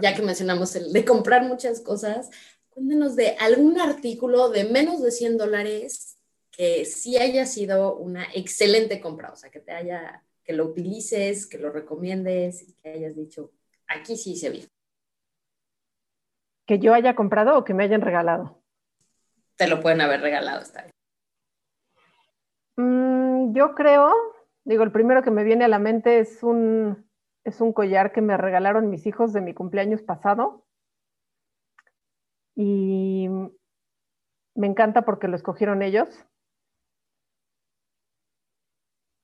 ya 0.00 0.14
que 0.14 0.22
mencionamos 0.22 0.76
el 0.76 0.92
de 0.92 1.04
comprar 1.04 1.42
muchas 1.42 1.80
cosas, 1.80 2.30
cuéntenos 2.68 3.16
de 3.16 3.34
algún 3.40 3.80
artículo 3.80 4.50
de 4.50 4.64
menos 4.64 5.02
de 5.02 5.10
100 5.10 5.36
dólares 5.36 6.16
que 6.52 6.84
sí 6.84 7.16
haya 7.16 7.46
sido 7.46 7.96
una 7.96 8.26
excelente 8.34 9.00
compra, 9.00 9.32
o 9.32 9.36
sea, 9.36 9.50
que 9.50 9.60
te 9.60 9.72
haya, 9.72 10.24
que 10.44 10.52
lo 10.52 10.66
utilices, 10.66 11.46
que 11.46 11.58
lo 11.58 11.70
recomiendes 11.70 12.62
y 12.62 12.72
que 12.74 12.90
hayas 12.90 13.16
dicho, 13.16 13.52
aquí 13.88 14.16
sí 14.16 14.36
se 14.36 14.50
vio. 14.50 14.64
¿Que 16.66 16.78
yo 16.78 16.94
haya 16.94 17.16
comprado 17.16 17.58
o 17.58 17.64
que 17.64 17.74
me 17.74 17.84
hayan 17.84 18.02
regalado? 18.02 18.62
Te 19.56 19.66
lo 19.66 19.80
pueden 19.80 20.00
haber 20.00 20.20
regalado, 20.20 20.60
está 20.60 20.82
bien. 20.82 20.92
Mm, 22.76 23.54
yo 23.54 23.74
creo, 23.74 24.14
digo, 24.64 24.84
el 24.84 24.92
primero 24.92 25.22
que 25.22 25.30
me 25.30 25.44
viene 25.44 25.64
a 25.64 25.68
la 25.68 25.78
mente 25.78 26.20
es 26.20 26.42
un, 26.42 27.10
es 27.44 27.60
un 27.60 27.72
collar 27.72 28.12
que 28.12 28.20
me 28.20 28.36
regalaron 28.36 28.90
mis 28.90 29.06
hijos 29.06 29.32
de 29.32 29.40
mi 29.40 29.54
cumpleaños 29.54 30.02
pasado. 30.02 30.64
Y 32.54 33.28
me 34.54 34.66
encanta 34.66 35.02
porque 35.02 35.28
lo 35.28 35.36
escogieron 35.36 35.82
ellos. 35.82 36.08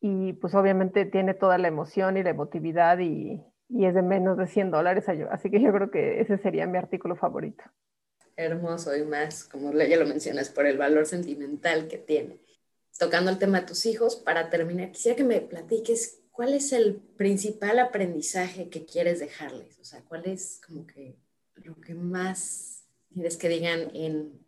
Y 0.01 0.35
pues 0.35 0.55
obviamente 0.55 1.05
tiene 1.05 1.35
toda 1.35 1.59
la 1.59 1.69
emoción 1.69 2.17
y 2.17 2.23
la 2.23 2.31
emotividad 2.31 2.99
y, 2.99 3.43
y 3.75 3.87
es 3.87 3.95
de 3.95 4.03
menos 4.03 4.39
de 4.39 4.47
100 4.47 4.71
dólares. 4.71 5.05
Así 5.31 5.51
que 5.51 5.61
yo 5.61 5.73
creo 5.73 5.91
que 5.91 6.21
ese 6.21 6.39
sería 6.39 6.67
mi 6.67 6.79
artículo 6.79 7.17
favorito. 7.17 7.65
Hermoso 8.37 8.97
y 8.97 9.03
más, 9.03 9.45
como 9.45 9.73
ya 9.73 9.97
lo 9.97 10.07
mencionas, 10.07 10.49
por 10.49 10.67
el 10.67 10.79
valor 10.79 11.07
sentimental 11.07 11.89
que 11.89 11.99
tiene. 11.99 12.39
Tocando 12.99 13.31
el 13.31 13.39
tema 13.39 13.61
de 13.61 13.67
tus 13.67 13.87
hijos, 13.87 14.17
para 14.17 14.49
terminar, 14.49 14.93
quisiera 14.93 15.17
que 15.17 15.25
me 15.25 15.41
platiques 15.41 16.21
cuál 16.31 16.55
es 16.55 16.73
el 16.73 16.97
principal 17.17 17.81
aprendizaje 17.81 18.69
que 18.69 18.85
quieres 18.85 19.19
dejarles. 19.19 19.79
O 19.81 19.85
sea, 19.85 20.03
cuál 20.03 20.27
es 20.27 20.61
como 20.65 20.87
que 20.87 21.17
lo 21.57 21.81
que 21.81 21.95
más 21.95 22.85
quieres 23.13 23.37
que 23.37 23.49
digan 23.49 23.91
en 23.95 24.45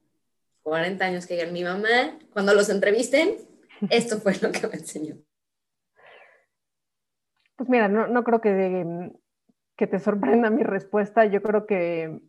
40 0.63 1.05
años 1.05 1.27
que 1.27 1.35
digan 1.35 1.53
mi 1.53 1.65
mamá, 1.65 2.19
cuando 2.33 2.55
los 2.55 2.69
entrevisten, 2.69 3.37
esto 3.91 4.21
fue 4.21 4.35
lo 4.41 4.53
que 4.53 4.67
me 4.69 4.75
enseñó. 4.75 5.17
Pues 7.57 7.69
mira, 7.71 7.89
no, 7.89 8.25
creo 8.25 8.41
que, 8.41 9.11
que 9.77 9.87
te 9.87 9.99
sorprenda 9.99 10.51
mi 10.51 10.63
respuesta. 10.63 11.25
Yo 11.25 11.43
creo 11.43 11.67
que 11.67 12.21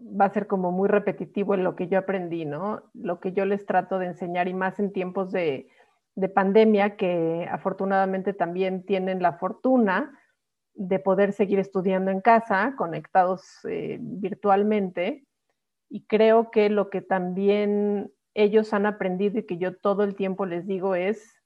va 0.00 0.26
a 0.26 0.32
ser 0.32 0.46
como 0.46 0.72
muy 0.72 0.88
repetitivo 0.88 1.54
en 1.54 1.64
lo 1.64 1.76
que 1.76 1.88
yo 1.88 1.98
aprendí, 1.98 2.44
¿no? 2.44 2.82
Lo 2.94 3.20
que 3.20 3.32
yo 3.32 3.44
les 3.44 3.64
trato 3.66 3.98
de 3.98 4.06
enseñar 4.06 4.48
y 4.48 4.54
más 4.54 4.78
en 4.78 4.92
tiempos 4.92 5.30
de, 5.32 5.68
pandemia 6.34 6.96
que 6.96 7.48
afortunadamente 7.50 8.32
también 8.34 8.84
tienen 8.84 9.20
la 9.20 9.32
fortuna 9.32 10.16
de 10.74 11.00
poder 11.00 11.32
seguir 11.32 11.58
estudiando 11.58 12.12
en 12.12 12.20
casa, 12.20 12.74
conectados 12.76 13.64
eh, 13.68 13.98
virtualmente. 14.00 15.26
Y 15.88 16.06
creo 16.06 16.50
que 16.52 16.70
lo 16.70 16.88
que 16.88 17.02
también 17.02 18.12
ellos 18.34 18.72
han 18.72 18.86
aprendido 18.86 19.38
y 19.38 19.46
que 19.46 19.58
yo 19.58 19.76
todo 19.76 20.04
el 20.04 20.14
tiempo 20.14 20.46
les 20.46 20.66
digo 20.66 20.94
es, 20.94 21.42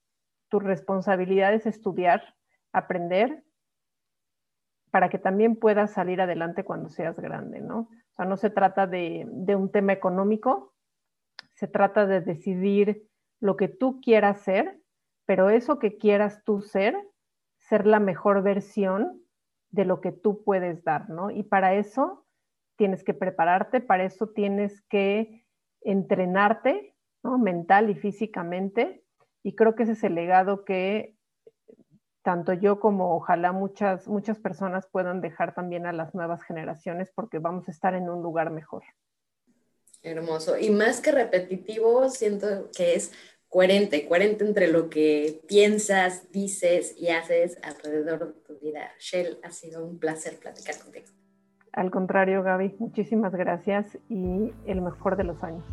tu 0.51 0.61
responsabilidad 0.61 1.55
es 1.55 1.67
estudiar, 1.67 2.35
aprender 2.73 3.45
para 4.91 5.09
que 5.09 5.19
también 5.19 5.57
puedas 5.57 5.93
salir 5.93 6.21
adelante 6.21 6.65
cuando 6.65 6.89
seas 6.89 7.19
grande, 7.19 7.61
¿no? 7.61 7.81
O 7.81 8.17
sea, 8.17 8.25
no 8.25 8.37
se 8.37 8.51
trata 8.51 8.87
de, 8.87 9.27
un 9.57 9.71
tema 9.71 9.93
económico, 9.93 10.75
se 11.55 11.69
trata 11.69 12.07
de 12.07 12.21
decidir 12.21 13.09
lo 13.41 13.57
que 13.57 13.69
tú 13.69 14.01
quieras 14.01 14.41
ser, 14.43 14.81
pero 15.27 15.51
eso 15.51 15.79
que 15.79 15.99
quieras 15.99 16.43
tú 16.45 16.63
ser, 16.63 16.97
ser 17.59 17.87
la 17.87 18.01
mejor 18.01 18.43
versión 18.43 19.23
de 19.71 19.85
lo 19.85 20.01
que 20.01 20.13
tú 20.13 20.43
puedes 20.43 20.83
dar, 20.85 21.11
¿no? 21.11 21.31
Y 21.31 21.43
para 21.43 21.75
eso 21.75 22.25
tienes 22.77 23.05
que 23.05 23.13
prepararte, 23.13 23.81
para 23.81 24.05
eso 24.05 24.29
tienes 24.31 24.81
que 24.83 25.45
entrenarte, 25.83 26.95
¿no? 27.23 27.39
Mental 27.39 27.91
y 27.91 27.95
físicamente. 27.95 29.05
Y 29.43 29.55
creo 29.55 29.75
que 29.75 29.83
ese 29.83 29.93
es 29.93 30.05
el 30.05 30.15
legado 30.15 30.65
que 30.65 31.18
tanto 32.29 32.53
yo 32.53 32.79
como 32.79 33.17
ojalá 33.17 33.53
muchas, 33.53 34.07
muchas 34.07 34.39
personas 34.39 34.87
puedan 34.87 35.23
dejar 35.23 35.55
también 35.55 35.87
a 35.87 35.95
las 35.95 36.15
nuevas 36.15 36.43
generaciones 36.43 37.11
porque 37.15 37.39
vamos 37.39 37.67
a 37.69 37.71
estar 37.71 37.95
en 37.95 38.11
un 38.11 38.23
lugar 38.23 38.51
mejor. 38.51 38.83
Hermoso. 40.03 40.59
Y 40.59 40.69
más 40.69 41.01
que 41.01 41.11
repetitivo, 41.11 42.11
siento 42.11 42.69
que 42.77 42.97
es 42.97 43.13
coherente, 43.49 44.07
coherente 44.07 44.45
entre 44.45 44.69
lo 44.69 44.91
que 44.91 45.41
piensas, 45.49 46.31
dices 46.31 46.95
y 46.99 47.09
haces 47.09 47.57
alrededor 47.63 48.35
de 48.35 48.41
tu 48.43 48.59
vida. 48.59 48.91
Shell, 48.99 49.41
ha 49.43 49.51
sido 49.51 49.83
un 49.83 49.99
placer 49.99 50.37
platicar 50.39 50.79
contigo. 50.81 51.07
Al 51.73 51.91
contrario, 51.91 52.43
Gaby, 52.43 52.77
muchísimas 52.79 53.35
gracias 53.35 53.97
y 54.11 54.53
el 54.67 54.83
mejor 54.83 55.17
de 55.17 55.25
los 55.25 55.43
años. 55.43 55.65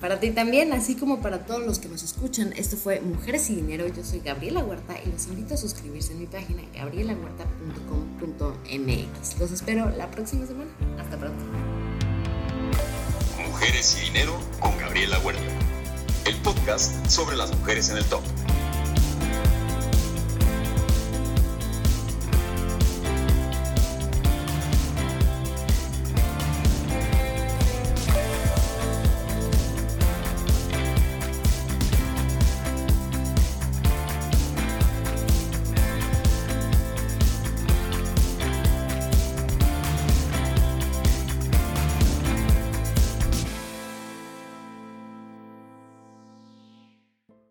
Para 0.00 0.18
ti 0.18 0.30
también, 0.30 0.72
así 0.72 0.94
como 0.94 1.20
para 1.20 1.44
todos 1.44 1.66
los 1.66 1.78
que 1.78 1.88
nos 1.88 2.02
escuchan, 2.02 2.54
esto 2.56 2.78
fue 2.78 3.00
Mujeres 3.00 3.50
y 3.50 3.56
Dinero. 3.56 3.86
Yo 3.86 4.02
soy 4.02 4.20
Gabriela 4.20 4.64
Huerta 4.64 4.94
y 5.04 5.10
los 5.10 5.26
invito 5.26 5.52
a 5.52 5.58
suscribirse 5.58 6.12
en 6.12 6.20
mi 6.20 6.26
página 6.26 6.62
gabrielahuerta.com.mx. 6.74 9.38
Los 9.38 9.52
espero 9.52 9.90
la 9.90 10.10
próxima 10.10 10.46
semana. 10.46 10.70
Hasta 10.98 11.18
pronto. 11.18 11.44
Mujeres 13.46 13.98
y 14.00 14.04
Dinero 14.06 14.40
con 14.58 14.74
Gabriela 14.78 15.18
Huerta. 15.18 15.42
El 16.24 16.36
podcast 16.36 17.06
sobre 17.06 17.36
las 17.36 17.54
mujeres 17.54 17.90
en 17.90 17.98
el 17.98 18.04
top. 18.06 18.22